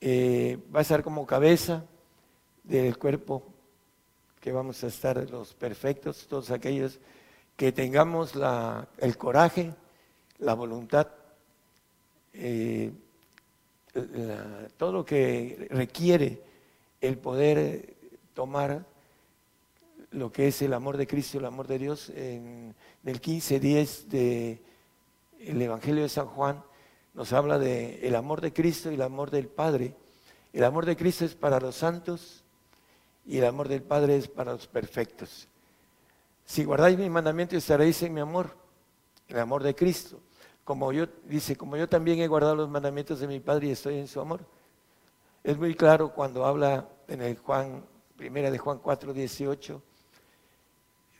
eh, 0.00 0.58
va 0.74 0.80
a 0.80 0.82
estar 0.82 1.02
como 1.02 1.26
cabeza 1.26 1.84
del 2.64 2.98
cuerpo 2.98 3.44
que 4.40 4.50
vamos 4.50 4.82
a 4.82 4.88
estar 4.88 5.30
los 5.30 5.54
perfectos, 5.54 6.26
todos 6.28 6.50
aquellos 6.50 6.98
que 7.60 7.72
tengamos 7.72 8.36
la, 8.36 8.88
el 8.96 9.18
coraje, 9.18 9.74
la 10.38 10.54
voluntad 10.54 11.08
eh, 12.32 12.90
todo 14.78 14.92
lo 14.92 15.04
que 15.04 15.68
requiere 15.68 16.40
el 17.02 17.18
poder 17.18 17.96
tomar 18.32 18.86
lo 20.12 20.32
que 20.32 20.48
es 20.48 20.62
el 20.62 20.72
amor 20.72 20.96
de 20.96 21.06
Cristo, 21.06 21.36
el 21.36 21.44
amor 21.44 21.66
de 21.66 21.78
Dios, 21.78 22.08
en 22.16 22.74
el 23.04 23.20
15.10 23.20 24.06
del 24.06 25.60
Evangelio 25.60 26.04
de 26.04 26.08
San 26.08 26.28
Juan, 26.28 26.64
nos 27.12 27.34
habla 27.34 27.58
de 27.58 28.08
el 28.08 28.16
amor 28.16 28.40
de 28.40 28.54
Cristo 28.54 28.90
y 28.90 28.94
el 28.94 29.02
amor 29.02 29.30
del 29.30 29.48
Padre. 29.48 29.94
El 30.54 30.64
amor 30.64 30.86
de 30.86 30.96
Cristo 30.96 31.26
es 31.26 31.34
para 31.34 31.60
los 31.60 31.74
santos 31.74 32.42
y 33.26 33.36
el 33.36 33.44
amor 33.44 33.68
del 33.68 33.82
Padre 33.82 34.16
es 34.16 34.28
para 34.28 34.52
los 34.52 34.66
perfectos. 34.66 35.46
Si 36.50 36.64
guardáis 36.64 36.98
mi 36.98 37.08
mandamiento 37.08 37.56
estaréis 37.56 38.02
en 38.02 38.12
mi 38.12 38.20
amor, 38.20 38.50
el 39.28 39.38
amor 39.38 39.62
de 39.62 39.72
Cristo. 39.72 40.18
Como 40.64 40.92
yo, 40.92 41.06
dice, 41.26 41.54
como 41.54 41.76
yo 41.76 41.88
también 41.88 42.18
he 42.18 42.26
guardado 42.26 42.56
los 42.56 42.68
mandamientos 42.68 43.20
de 43.20 43.28
mi 43.28 43.38
Padre 43.38 43.68
y 43.68 43.70
estoy 43.70 43.98
en 43.98 44.08
su 44.08 44.20
amor. 44.20 44.40
Es 45.44 45.56
muy 45.56 45.76
claro 45.76 46.12
cuando 46.12 46.44
habla 46.44 46.88
en 47.06 47.22
el 47.22 47.38
Juan, 47.38 47.84
primera 48.16 48.50
de 48.50 48.58
Juan 48.58 48.80
4, 48.80 49.12
18, 49.12 49.80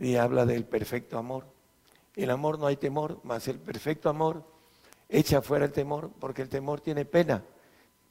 y 0.01 0.17
habla 0.17 0.45
del 0.45 0.65
perfecto 0.65 1.17
amor. 1.17 1.45
El 2.17 2.31
amor 2.31 2.59
no 2.59 2.67
hay 2.67 2.77
temor, 2.77 3.21
mas 3.23 3.47
el 3.47 3.61
perfecto 3.61 4.09
amor 4.09 4.43
echa 5.09 5.43
fuera 5.43 5.65
el 5.65 5.71
temor, 5.71 6.11
porque 6.19 6.43
el 6.43 6.49
temor 6.49 6.81
tiene 6.81 7.05
pena, 7.05 7.45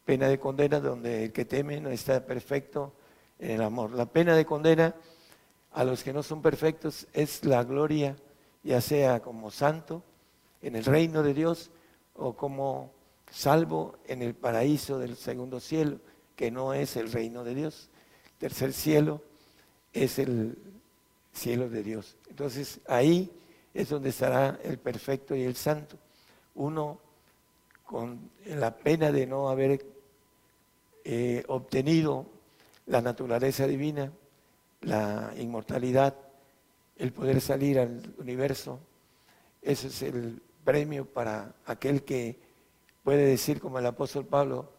pena 0.05 0.29
de 0.29 0.39
condena 0.39 0.79
donde 0.79 1.25
el 1.25 1.33
que 1.33 1.43
teme 1.43 1.81
no 1.81 1.89
está 1.89 2.25
perfecto 2.25 2.93
en 3.39 3.51
el 3.51 3.61
amor. 3.61 3.91
La 3.91 4.05
pena 4.05 4.37
de 4.37 4.45
condena 4.45 4.95
a 5.71 5.83
los 5.83 6.03
que 6.03 6.13
no 6.13 6.23
son 6.23 6.41
perfectos 6.41 7.07
es 7.13 7.45
la 7.45 7.63
gloria, 7.63 8.15
ya 8.63 8.81
sea 8.81 9.21
como 9.21 9.51
santo 9.51 10.03
en 10.61 10.75
el 10.75 10.85
reino 10.85 11.23
de 11.23 11.33
Dios 11.33 11.71
o 12.15 12.33
como 12.33 12.91
salvo 13.31 13.97
en 14.07 14.21
el 14.21 14.33
paraíso 14.33 14.99
del 14.99 15.15
segundo 15.15 15.59
cielo, 15.59 15.99
que 16.35 16.51
no 16.51 16.73
es 16.73 16.95
el 16.95 17.11
reino 17.11 17.43
de 17.43 17.55
Dios. 17.55 17.89
Tercer 18.37 18.73
cielo 18.73 19.21
es 19.93 20.19
el 20.19 20.57
cielo 21.33 21.69
de 21.69 21.83
Dios. 21.83 22.17
Entonces 22.29 22.79
ahí 22.87 23.31
es 23.73 23.89
donde 23.89 24.09
estará 24.09 24.59
el 24.63 24.79
perfecto 24.79 25.35
y 25.35 25.43
el 25.43 25.55
santo. 25.55 25.97
Uno 26.55 26.99
con 27.85 28.29
la 28.45 28.75
pena 28.75 29.11
de 29.11 29.25
no 29.25 29.49
haber 29.49 29.85
eh, 31.03 31.43
obtenido 31.47 32.25
la 32.85 33.01
naturaleza 33.01 33.67
divina, 33.67 34.11
la 34.81 35.33
inmortalidad, 35.37 36.15
el 36.97 37.11
poder 37.13 37.41
salir 37.41 37.79
al 37.79 38.13
universo, 38.17 38.79
ese 39.61 39.87
es 39.87 40.01
el 40.03 40.41
premio 40.63 41.05
para 41.05 41.55
aquel 41.65 42.03
que 42.03 42.39
puede 43.03 43.25
decir 43.25 43.59
como 43.59 43.79
el 43.79 43.85
apóstol 43.85 44.25
Pablo, 44.25 44.71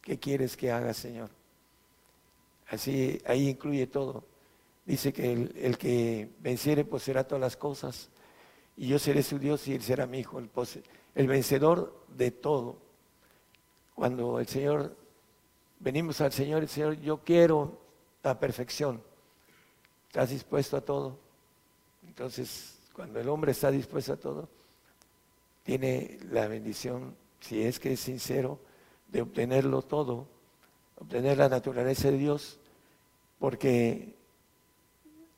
¿qué 0.00 0.18
quieres 0.18 0.56
que 0.56 0.70
haga, 0.70 0.94
Señor? 0.94 1.30
Así, 2.68 3.20
ahí 3.26 3.48
incluye 3.48 3.86
todo. 3.86 4.24
Dice 4.84 5.12
que 5.12 5.32
el, 5.32 5.78
que 5.78 6.28
venciere 6.40 6.84
poseerá 6.84 7.24
todas 7.26 7.40
las 7.40 7.56
cosas 7.56 8.10
y 8.76 8.88
yo 8.88 8.98
seré 8.98 9.22
su 9.22 9.38
Dios 9.38 9.66
y 9.66 9.74
él 9.74 9.82
será 9.82 10.06
mi 10.06 10.18
hijo, 10.18 10.38
el, 10.38 10.50
el 11.14 11.26
vencedor 11.26 12.04
de 12.08 12.30
todo. 12.30 12.76
Cuando 13.94 14.40
el 14.40 14.46
Señor, 14.46 14.96
venimos 15.78 16.20
al 16.20 16.32
Señor, 16.32 16.62
el 16.62 16.68
Señor, 16.68 17.00
yo 17.00 17.22
quiero 17.24 17.78
la 18.22 18.38
perfección. 18.38 19.00
¿Estás 20.14 20.30
dispuesto 20.30 20.76
a 20.76 20.80
todo? 20.80 21.18
Entonces, 22.06 22.78
cuando 22.92 23.18
el 23.18 23.28
hombre 23.28 23.50
está 23.50 23.72
dispuesto 23.72 24.12
a 24.12 24.16
todo, 24.16 24.48
tiene 25.64 26.20
la 26.30 26.46
bendición, 26.46 27.16
si 27.40 27.60
es 27.64 27.80
que 27.80 27.94
es 27.94 27.98
sincero, 27.98 28.60
de 29.08 29.22
obtenerlo 29.22 29.82
todo, 29.82 30.28
obtener 31.00 31.38
la 31.38 31.48
naturaleza 31.48 32.12
de 32.12 32.18
Dios, 32.18 32.60
porque 33.40 34.14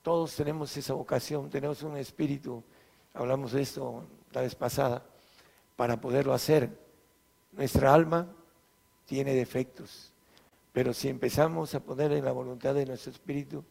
todos 0.03 0.35
tenemos 0.35 0.77
esa 0.77 0.93
vocación, 0.93 1.49
tenemos 1.49 1.81
un 1.81 1.97
espíritu, 1.97 2.61
hablamos 3.15 3.53
de 3.53 3.63
esto 3.63 4.03
la 4.31 4.41
vez 4.41 4.53
pasada, 4.53 5.03
para 5.75 5.99
poderlo 5.99 6.33
hacer. 6.33 6.69
Nuestra 7.51 7.95
alma 7.95 8.27
tiene 9.07 9.33
defectos, 9.33 10.11
pero 10.71 10.93
si 10.93 11.09
empezamos 11.09 11.73
a 11.73 11.79
poner 11.79 12.11
en 12.11 12.23
la 12.23 12.31
voluntad 12.31 12.75
de 12.75 12.85
nuestro 12.85 13.11
espíritu, 13.11 13.65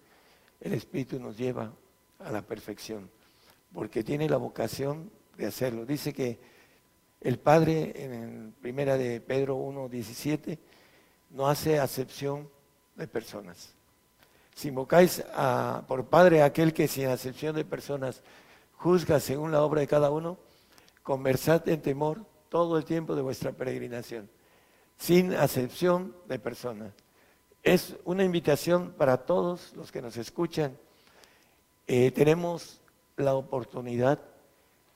el 0.60 0.72
espíritu 0.72 1.18
nos 1.18 1.36
lleva 1.36 1.72
a 2.18 2.30
la 2.30 2.42
perfección, 2.42 3.10
porque 3.72 4.02
tiene 4.02 4.28
la 4.28 4.36
vocación 4.36 5.10
de 5.36 5.46
hacerlo. 5.46 5.84
Dice 5.84 6.12
que 6.12 6.38
el 7.20 7.38
Padre 7.38 7.92
en 7.96 8.54
primera 8.60 8.96
de 8.96 9.20
Pedro 9.20 9.56
1.17 9.58 10.58
no 11.30 11.48
hace 11.48 11.78
acepción 11.78 12.48
de 12.94 13.06
personas. 13.06 13.74
Si 14.54 14.68
invocáis 14.68 15.22
a, 15.34 15.84
por 15.86 16.06
Padre 16.06 16.42
aquel 16.42 16.72
que 16.72 16.88
sin 16.88 17.06
acepción 17.06 17.54
de 17.54 17.64
personas 17.64 18.22
juzga 18.72 19.20
según 19.20 19.52
la 19.52 19.62
obra 19.62 19.80
de 19.80 19.86
cada 19.86 20.10
uno, 20.10 20.38
conversad 21.02 21.68
en 21.68 21.82
temor 21.82 22.24
todo 22.48 22.78
el 22.78 22.84
tiempo 22.84 23.14
de 23.14 23.22
vuestra 23.22 23.52
peregrinación, 23.52 24.30
sin 24.96 25.34
acepción 25.34 26.16
de 26.26 26.38
personas. 26.38 26.92
Es 27.66 27.96
una 28.04 28.22
invitación 28.22 28.92
para 28.92 29.26
todos 29.26 29.72
los 29.74 29.90
que 29.90 30.00
nos 30.00 30.16
escuchan. 30.16 30.78
Eh, 31.88 32.12
tenemos 32.12 32.80
la 33.16 33.34
oportunidad 33.34 34.20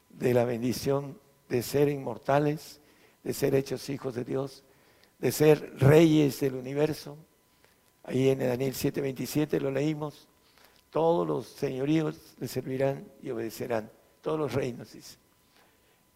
de 0.09 0.33
la 0.33 0.45
bendición 0.45 1.19
de 1.49 1.65
ser 1.65 1.89
inmortales, 1.89 2.81
de 3.25 3.35
ser 3.35 3.57
hechos 3.57 3.91
hijos 3.91 4.15
de 4.15 4.25
Dios, 4.25 4.63
de 5.19 5.33
ser 5.33 5.81
reyes 5.81 6.39
del 6.39 6.55
universo, 6.55 7.19
Ahí 8.05 8.29
en 8.29 8.39
Daniel 8.39 8.75
7:27 8.75 9.61
lo 9.61 9.73
leímos. 9.73 10.29
Todos 10.91 11.27
los 11.27 11.49
señoríos 11.49 12.35
le 12.39 12.47
servirán 12.47 13.05
y 13.21 13.31
obedecerán. 13.31 13.91
Todos 14.23 14.39
los 14.39 14.53
reinos, 14.55 14.93
dice. 14.93 15.17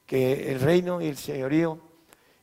Que 0.07 0.53
el 0.53 0.61
reino 0.61 1.01
y 1.01 1.09
el 1.09 1.17
señorío 1.17 1.81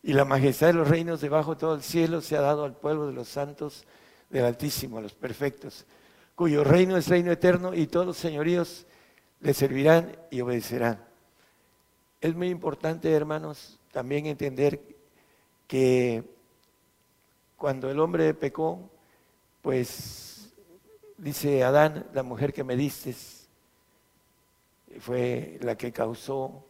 y 0.03 0.13
la 0.13 0.25
majestad 0.25 0.67
de 0.67 0.73
los 0.73 0.89
reinos 0.89 1.21
debajo 1.21 1.53
de 1.55 1.59
todo 1.61 1.75
el 1.75 1.81
cielo 1.81 2.19
se 2.19 2.35
ha 2.35 2.41
dado 2.41 2.65
al 2.65 2.75
pueblo 2.75 3.07
de 3.07 3.13
los 3.13 3.29
santos 3.29 3.85
del 4.31 4.45
Altísimo, 4.45 4.97
a 4.97 5.01
los 5.01 5.13
perfectos, 5.13 5.85
cuyo 6.35 6.63
reino 6.63 6.97
es 6.97 7.07
reino 7.07 7.31
eterno 7.31 7.73
y 7.73 7.87
todos 7.87 8.05
los 8.05 8.17
señoríos 8.17 8.87
le 9.41 9.53
servirán 9.53 10.15
y 10.29 10.41
obedecerán. 10.41 11.03
Es 12.21 12.35
muy 12.35 12.49
importante, 12.49 13.11
hermanos, 13.11 13.79
también 13.91 14.25
entender 14.25 14.79
que 15.67 16.23
cuando 17.57 17.89
el 17.91 17.99
hombre 17.99 18.33
pecó, 18.33 18.89
pues 19.61 20.53
dice 21.17 21.63
Adán, 21.63 22.07
la 22.13 22.23
mujer 22.23 22.53
que 22.53 22.63
me 22.63 22.75
diste 22.75 23.15
fue 24.99 25.59
la 25.61 25.75
que 25.75 25.91
causó 25.91 26.65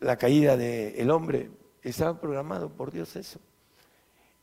la 0.00 0.16
caída 0.16 0.56
del 0.56 1.10
hombre. 1.10 1.50
Estaba 1.82 2.20
programado 2.20 2.70
por 2.70 2.90
Dios 2.90 3.16
eso. 3.16 3.40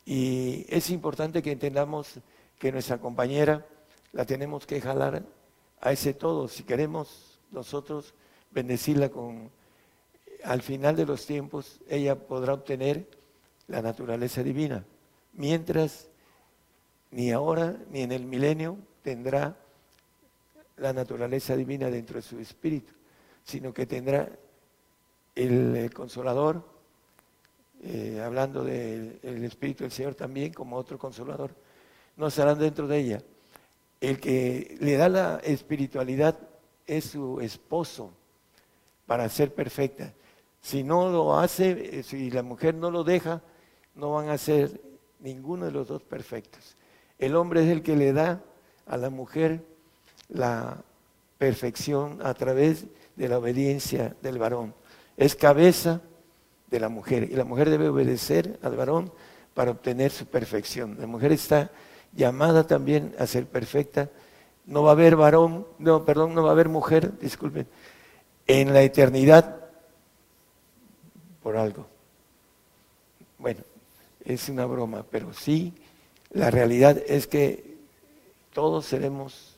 Y 0.07 0.65
es 0.69 0.89
importante 0.89 1.41
que 1.41 1.51
entendamos 1.51 2.21
que 2.57 2.71
nuestra 2.71 2.97
compañera 2.97 3.65
la 4.13 4.25
tenemos 4.25 4.65
que 4.65 4.79
jalar 4.79 5.21
a 5.81 5.91
ese 5.91 6.13
todo. 6.13 6.47
Si 6.47 6.63
queremos 6.63 7.41
nosotros 7.51 8.13
bendecirla 8.51 9.09
con, 9.09 9.51
al 10.45 10.61
final 10.61 10.95
de 10.95 11.05
los 11.05 11.25
tiempos, 11.25 11.81
ella 11.89 12.15
podrá 12.15 12.53
obtener 12.53 13.05
la 13.67 13.81
naturaleza 13.81 14.43
divina. 14.43 14.85
Mientras 15.33 16.07
ni 17.11 17.31
ahora 17.31 17.77
ni 17.91 17.99
en 17.99 18.13
el 18.13 18.23
milenio 18.25 18.77
tendrá 19.01 19.57
la 20.77 20.93
naturaleza 20.93 21.53
divina 21.57 21.89
dentro 21.89 22.15
de 22.15 22.21
su 22.21 22.39
espíritu, 22.39 22.93
sino 23.43 23.73
que 23.73 23.85
tendrá 23.85 24.29
el, 25.35 25.91
consolador, 25.93 26.63
eh, 27.83 28.21
hablando 28.23 28.63
del 28.63 29.43
espíritu 29.43 29.83
del 29.83 29.91
Señor 29.91 30.15
también 30.15 30.53
como 30.53 30.75
otro 30.75 30.97
consolador, 30.97 31.51
no 32.15 32.27
estarán 32.27 32.59
dentro 32.59 32.87
de 32.87 32.97
ella. 32.97 33.21
El 34.01 34.19
que 34.19 34.77
le 34.79 34.97
da 34.97 35.09
la 35.09 35.39
espiritualidad 35.43 36.37
es 36.85 37.05
su 37.05 37.39
esposo 37.41 38.11
para 39.05 39.29
ser 39.29 39.53
perfecta. 39.53 40.13
Si 40.61 40.83
no 40.83 41.09
lo 41.09 41.37
hace, 41.37 41.99
eh, 41.99 42.03
si 42.03 42.31
la 42.31 42.43
mujer 42.43 42.75
no 42.75 42.91
lo 42.91 43.03
deja, 43.03 43.41
no 43.95 44.13
van 44.13 44.29
a 44.29 44.37
ser 44.37 44.81
ninguno 45.19 45.65
de 45.65 45.71
los 45.71 45.87
dos 45.87 46.03
perfectos. 46.03 46.75
El 47.17 47.35
hombre 47.35 47.63
es 47.63 47.69
el 47.69 47.81
que 47.81 47.95
le 47.95 48.13
da 48.13 48.43
a 48.85 48.97
la 48.97 49.09
mujer 49.09 49.63
la 50.29 50.83
perfección 51.37 52.19
a 52.23 52.33
través 52.33 52.85
de 53.15 53.27
la 53.27 53.39
obediencia 53.39 54.15
del 54.21 54.37
varón. 54.37 54.73
Es 55.15 55.35
cabeza 55.35 56.01
de 56.69 56.79
la 56.79 56.89
mujer 56.89 57.23
y 57.23 57.35
la 57.35 57.43
mujer 57.43 57.69
debe 57.69 57.89
obedecer 57.89 58.59
al 58.61 58.75
varón 58.75 59.11
para 59.53 59.71
obtener 59.71 60.11
su 60.11 60.25
perfección. 60.25 60.97
La 60.99 61.07
mujer 61.07 61.31
está 61.31 61.71
llamada 62.13 62.67
también 62.67 63.15
a 63.17 63.25
ser 63.25 63.47
perfecta. 63.47 64.09
No 64.65 64.83
va 64.83 64.89
a 64.89 64.93
haber 64.93 65.15
varón, 65.15 65.65
no, 65.79 66.03
perdón, 66.05 66.35
no 66.35 66.43
va 66.43 66.49
a 66.49 66.51
haber 66.51 66.69
mujer, 66.69 67.17
disculpen, 67.19 67.67
en 68.45 68.73
la 68.73 68.81
eternidad 68.81 69.55
por 71.41 71.55
algo. 71.55 71.87
bueno, 73.37 73.61
es 74.25 74.49
una 74.49 74.65
broma, 74.65 75.05
pero 75.09 75.31
sí, 75.31 75.73
la 76.31 76.51
realidad 76.51 77.01
es 77.07 77.27
que 77.27 77.77
todos 78.51 78.85
seremos 78.85 79.57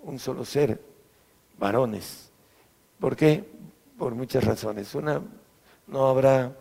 un 0.00 0.20
solo 0.20 0.44
ser, 0.44 0.80
varones. 1.58 2.30
¿Por 3.00 3.16
qué? 3.16 3.44
Por 3.98 4.14
muchas 4.14 4.44
razones. 4.44 4.94
Una, 4.94 5.20
no 5.86 6.06
habrá 6.08 6.56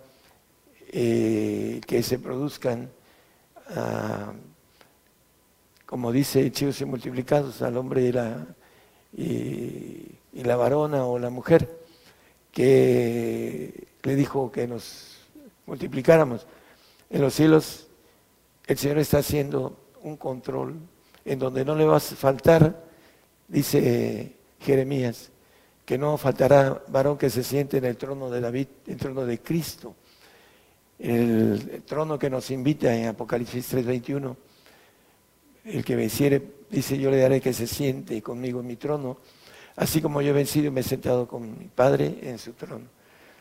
eh, 0.89 1.81
que 1.85 2.03
se 2.03 2.19
produzcan, 2.19 2.89
ah, 3.69 4.33
como 5.85 6.11
dice, 6.11 6.45
hechos 6.45 6.79
y 6.81 6.85
multiplicados 6.85 7.61
al 7.61 7.77
hombre 7.77 8.03
y 8.03 8.11
la, 8.11 8.45
y 9.13 10.43
la 10.43 10.55
varona 10.55 11.05
o 11.05 11.19
la 11.19 11.29
mujer, 11.29 11.69
que 12.51 13.87
le 14.03 14.15
dijo 14.15 14.51
que 14.51 14.67
nos 14.67 15.17
multiplicáramos. 15.65 16.45
En 17.09 17.21
los 17.21 17.33
cielos 17.33 17.87
el 18.67 18.77
Señor 18.77 18.97
está 18.97 19.19
haciendo 19.19 19.77
un 20.01 20.17
control 20.17 20.75
en 21.23 21.39
donde 21.39 21.65
no 21.65 21.75
le 21.75 21.85
va 21.85 21.97
a 21.97 21.99
faltar, 21.99 22.83
dice 23.47 24.33
Jeremías, 24.59 25.31
que 25.85 25.97
no 25.97 26.17
faltará 26.17 26.83
varón 26.87 27.17
que 27.17 27.29
se 27.29 27.43
siente 27.43 27.77
en 27.77 27.85
el 27.85 27.95
trono 27.95 28.29
de 28.29 28.41
David, 28.41 28.67
en 28.87 28.93
el 28.93 28.99
trono 28.99 29.25
de 29.25 29.39
Cristo, 29.39 29.95
el, 30.97 31.83
trono 31.85 32.17
que 32.17 32.29
nos 32.29 32.49
invita 32.49 32.93
en 32.95 33.07
Apocalipsis 33.07 33.73
3:21. 33.73 34.35
El 35.65 35.83
que 35.83 35.95
venciere, 35.95 36.41
dice, 36.69 36.97
yo 36.97 37.09
le 37.09 37.17
daré 37.17 37.41
que 37.41 37.53
se 37.53 37.65
siente 37.65 38.21
conmigo 38.21 38.59
en 38.59 38.67
mi 38.67 38.75
trono, 38.75 39.17
así 39.75 40.01
como 40.01 40.21
yo 40.21 40.29
he 40.29 40.33
vencido 40.33 40.67
y 40.67 40.71
me 40.71 40.81
he 40.81 40.83
sentado 40.83 41.27
con 41.27 41.57
mi 41.57 41.65
Padre 41.65 42.19
en 42.21 42.37
su 42.37 42.53
trono. 42.53 42.85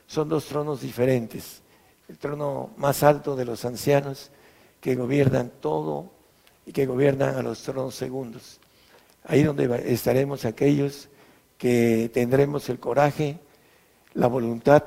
Son 0.06 0.28
dos 0.28 0.46
tronos 0.46 0.80
diferentes. 0.80 1.62
El 2.08 2.18
trono 2.18 2.70
más 2.76 3.02
alto 3.02 3.36
de 3.36 3.44
los 3.44 3.64
ancianos 3.64 4.30
que 4.80 4.94
gobiernan 4.94 5.52
todo 5.60 6.10
y 6.66 6.72
que 6.72 6.86
gobiernan 6.86 7.36
a 7.36 7.42
los 7.42 7.62
tronos 7.62 7.94
segundos. 7.94 8.58
Ahí 9.24 9.42
donde 9.42 9.92
estaremos 9.92 10.44
aquellos 10.44 11.08
que 11.64 12.10
tendremos 12.12 12.68
el 12.68 12.78
coraje, 12.78 13.38
la 14.12 14.26
voluntad 14.26 14.84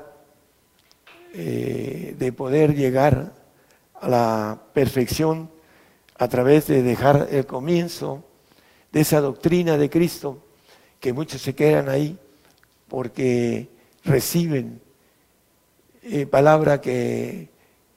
eh, 1.34 2.14
de 2.16 2.32
poder 2.32 2.76
llegar 2.76 3.32
a 4.00 4.08
la 4.08 4.62
perfección 4.74 5.50
a 6.18 6.28
través 6.28 6.68
de 6.68 6.84
dejar 6.84 7.30
el 7.32 7.46
comienzo 7.46 8.22
de 8.92 9.00
esa 9.00 9.20
doctrina 9.20 9.76
de 9.76 9.90
Cristo, 9.90 10.38
que 11.00 11.12
muchos 11.12 11.42
se 11.42 11.56
quedan 11.56 11.88
ahí 11.88 12.16
porque 12.86 13.68
reciben 14.04 14.80
eh, 16.04 16.26
palabra 16.26 16.80
que 16.80 17.48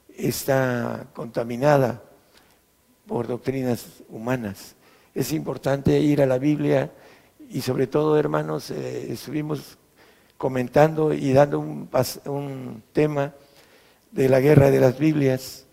está 0.08 1.06
contaminada 1.14 2.02
por 3.06 3.28
doctrinas 3.28 4.02
humanas. 4.08 4.74
Es 5.14 5.32
importante 5.32 6.00
ir 6.00 6.20
a 6.20 6.26
la 6.26 6.38
Biblia 6.38 6.90
y 7.52 7.60
sobre 7.60 7.86
todo, 7.86 8.18
hermanos, 8.18 8.70
eh, 8.70 9.12
estuvimos 9.12 9.78
comentando 10.38 11.12
y 11.12 11.32
dando 11.32 11.60
un, 11.60 11.88
un, 12.24 12.82
tema 12.92 13.34
de 14.10 14.28
la 14.28 14.40
guerra 14.40 14.70
de 14.70 14.80
las 14.80 14.98
Biblias. 14.98 15.66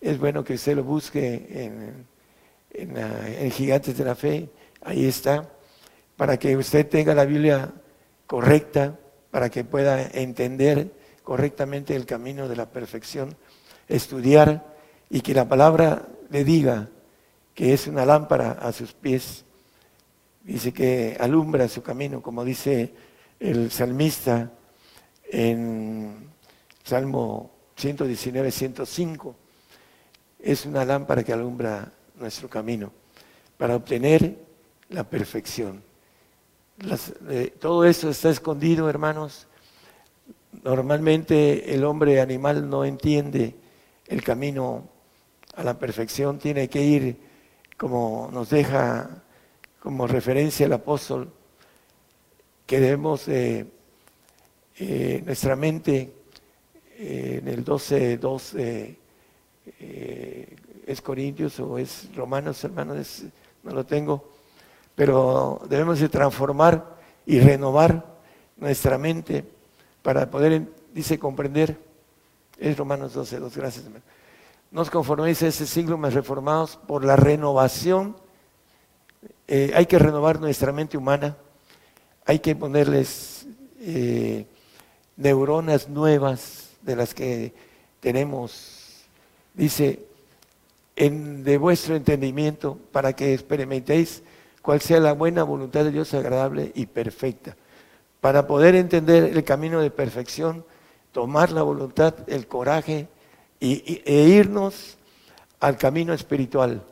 Es 0.00 0.18
bueno 0.18 0.42
que 0.42 0.54
usted 0.54 0.74
lo 0.76 0.84
busque 0.84 1.46
en, 1.50 2.06
en, 2.72 2.96
en 2.96 3.50
Gigantes 3.52 3.96
de 3.96 4.04
la 4.04 4.14
Fe, 4.14 4.50
ahí 4.82 5.06
está, 5.06 5.48
para 6.16 6.36
que 6.36 6.56
usted 6.56 6.88
tenga 6.88 7.14
la 7.14 7.24
Biblia 7.24 7.72
correcta, 8.26 8.98
para 9.30 9.50
que 9.50 9.64
pueda 9.64 10.02
entender 10.12 10.90
correctamente 11.22 11.94
el 11.94 12.06
camino 12.06 12.48
de 12.48 12.56
la 12.56 12.66
perfección, 12.66 13.36
estudiar 13.88 14.74
y 15.08 15.20
que 15.20 15.34
la 15.34 15.48
palabra 15.48 16.08
le 16.28 16.44
diga 16.44 16.88
que 17.54 17.72
es 17.72 17.86
una 17.86 18.04
lámpara 18.04 18.52
a 18.52 18.72
sus 18.72 18.92
pies. 18.92 19.44
Dice 20.42 20.72
que 20.72 21.16
alumbra 21.20 21.68
su 21.68 21.82
camino, 21.82 22.22
como 22.22 22.44
dice 22.44 22.92
el 23.38 23.70
salmista 23.70 24.50
en 25.24 26.30
Salmo 26.82 27.50
119, 27.76 28.50
105. 28.50 29.36
Es 30.38 30.66
una 30.66 30.84
lámpara 30.84 31.22
que 31.22 31.32
alumbra 31.32 31.92
nuestro 32.18 32.48
camino 32.48 32.92
para 33.56 33.76
obtener 33.76 34.36
la 34.88 35.04
perfección. 35.04 35.82
Eh, 37.28 37.54
todo 37.60 37.84
eso 37.84 38.08
está 38.08 38.30
escondido, 38.30 38.88
hermanos, 38.88 39.46
Normalmente 40.64 41.74
el 41.74 41.84
hombre 41.84 42.20
animal 42.20 42.68
no 42.68 42.84
entiende 42.84 43.54
el 44.06 44.22
camino 44.22 44.88
a 45.54 45.62
la 45.62 45.78
perfección, 45.78 46.38
tiene 46.38 46.68
que 46.68 46.82
ir 46.82 47.16
como 47.76 48.28
nos 48.32 48.50
deja 48.50 49.22
como 49.80 50.06
referencia 50.06 50.66
el 50.66 50.72
apóstol, 50.72 51.32
que 52.66 52.78
debemos 52.78 53.24
eh, 53.26 53.66
nuestra 55.24 55.56
mente 55.56 56.12
eh, 56.98 57.40
en 57.42 57.48
el 57.48 57.64
12, 57.64 58.18
12 58.18 58.98
eh, 59.78 60.56
es 60.86 61.00
Corintios 61.00 61.58
o 61.60 61.78
es 61.78 62.14
Romanos, 62.14 62.62
hermanos, 62.62 63.22
no 63.62 63.72
lo 63.72 63.84
tengo, 63.84 64.28
pero 64.94 65.60
debemos 65.68 66.00
de 66.00 66.08
transformar 66.08 66.96
y 67.26 67.40
renovar 67.40 68.04
nuestra 68.56 68.98
mente 68.98 69.44
para 70.02 70.30
poder, 70.30 70.66
dice, 70.92 71.18
comprender, 71.18 71.78
es 72.58 72.76
Romanos 72.76 73.14
12, 73.14 73.38
dos, 73.38 73.56
gracias. 73.56 73.86
Nos 74.70 74.90
conforméis 74.90 75.42
a 75.42 75.48
ese 75.48 75.66
siglo 75.66 75.96
más 75.98 76.14
reformados 76.14 76.76
por 76.76 77.04
la 77.04 77.16
renovación. 77.16 78.16
Eh, 79.48 79.72
hay 79.74 79.86
que 79.86 79.98
renovar 79.98 80.40
nuestra 80.40 80.72
mente 80.72 80.96
humana, 80.96 81.36
hay 82.24 82.38
que 82.38 82.54
ponerles 82.54 83.46
eh, 83.80 84.46
neuronas 85.16 85.88
nuevas 85.88 86.70
de 86.82 86.96
las 86.96 87.14
que 87.14 87.52
tenemos, 88.00 89.04
dice, 89.54 90.04
en, 90.96 91.44
de 91.44 91.58
vuestro 91.58 91.96
entendimiento, 91.96 92.78
para 92.92 93.14
que 93.14 93.34
experimentéis 93.34 94.22
cuál 94.62 94.80
sea 94.80 95.00
la 95.00 95.12
buena 95.12 95.42
voluntad 95.42 95.84
de 95.84 95.92
Dios 95.92 96.14
agradable 96.14 96.72
y 96.74 96.86
perfecta. 96.86 97.56
Para 98.20 98.46
poder 98.46 98.74
entender 98.74 99.24
el 99.24 99.44
camino 99.44 99.80
de 99.80 99.90
perfección, 99.90 100.64
tomar 101.12 101.50
la 101.52 101.62
voluntad, 101.62 102.14
el 102.26 102.46
coraje 102.46 103.08
y, 103.58 104.02
e 104.04 104.28
irnos 104.28 104.96
al 105.58 105.76
camino 105.76 106.12
espiritual, 106.12 106.82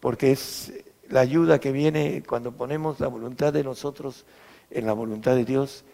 porque 0.00 0.32
es 0.32 0.72
la 1.12 1.20
ayuda 1.20 1.60
que 1.60 1.72
viene 1.72 2.22
cuando 2.26 2.52
ponemos 2.52 2.98
la 2.98 3.06
voluntad 3.06 3.52
de 3.52 3.62
nosotros 3.62 4.24
en 4.70 4.86
la 4.86 4.94
voluntad 4.94 5.36
de 5.36 5.44
Dios, 5.44 5.84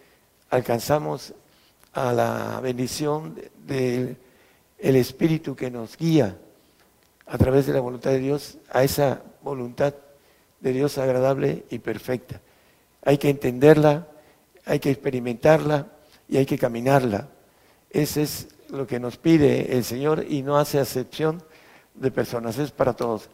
alcanzamos 0.49 1.33
a 1.91 2.13
la 2.13 2.61
bendición 2.61 3.35
del 3.67 4.15
Espíritu 4.77 5.57
que 5.57 5.69
nos 5.69 5.97
guía 5.97 6.37
a 7.25 7.37
través 7.37 7.67
de 7.67 7.73
la 7.73 7.81
voluntad 7.81 8.11
de 8.11 8.19
Dios 8.19 8.59
a 8.71 8.85
esa 8.85 9.21
voluntad 9.41 9.93
de 10.61 10.71
Dios 10.71 10.97
agradable 10.97 11.65
y 11.69 11.79
perfecta. 11.79 12.39
Hay 13.03 13.17
que 13.17 13.29
entenderla, 13.29 14.07
hay 14.63 14.79
que 14.79 14.89
experimentarla 14.89 15.87
y 16.29 16.37
hay 16.37 16.45
que 16.45 16.57
caminarla. 16.57 17.27
Ese 17.89 18.21
es 18.21 18.47
lo 18.69 18.87
que 18.87 19.01
nos 19.01 19.17
pide 19.17 19.75
el 19.75 19.83
Señor 19.83 20.25
y 20.29 20.43
no 20.43 20.57
hace 20.57 20.79
acepción 20.79 21.43
de 21.93 22.09
personas, 22.09 22.57
es 22.57 22.71
para 22.71 22.93
todos. 22.93 23.29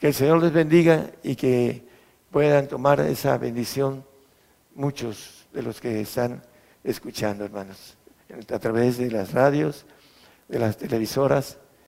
Que 0.00 0.08
el 0.08 0.14
Señor 0.14 0.42
les 0.42 0.50
bendiga 0.50 1.10
y 1.22 1.36
que 1.36 1.84
puedan 2.30 2.68
tomar 2.68 3.00
esa 3.00 3.36
bendición 3.36 4.02
muchos 4.74 5.46
de 5.52 5.62
los 5.62 5.78
que 5.78 6.00
están 6.00 6.42
escuchando, 6.82 7.44
hermanos, 7.44 7.98
a 8.50 8.58
través 8.58 8.96
de 8.96 9.10
las 9.10 9.32
radios, 9.32 9.84
de 10.48 10.58
las 10.58 10.78
televisoras, 10.78 11.58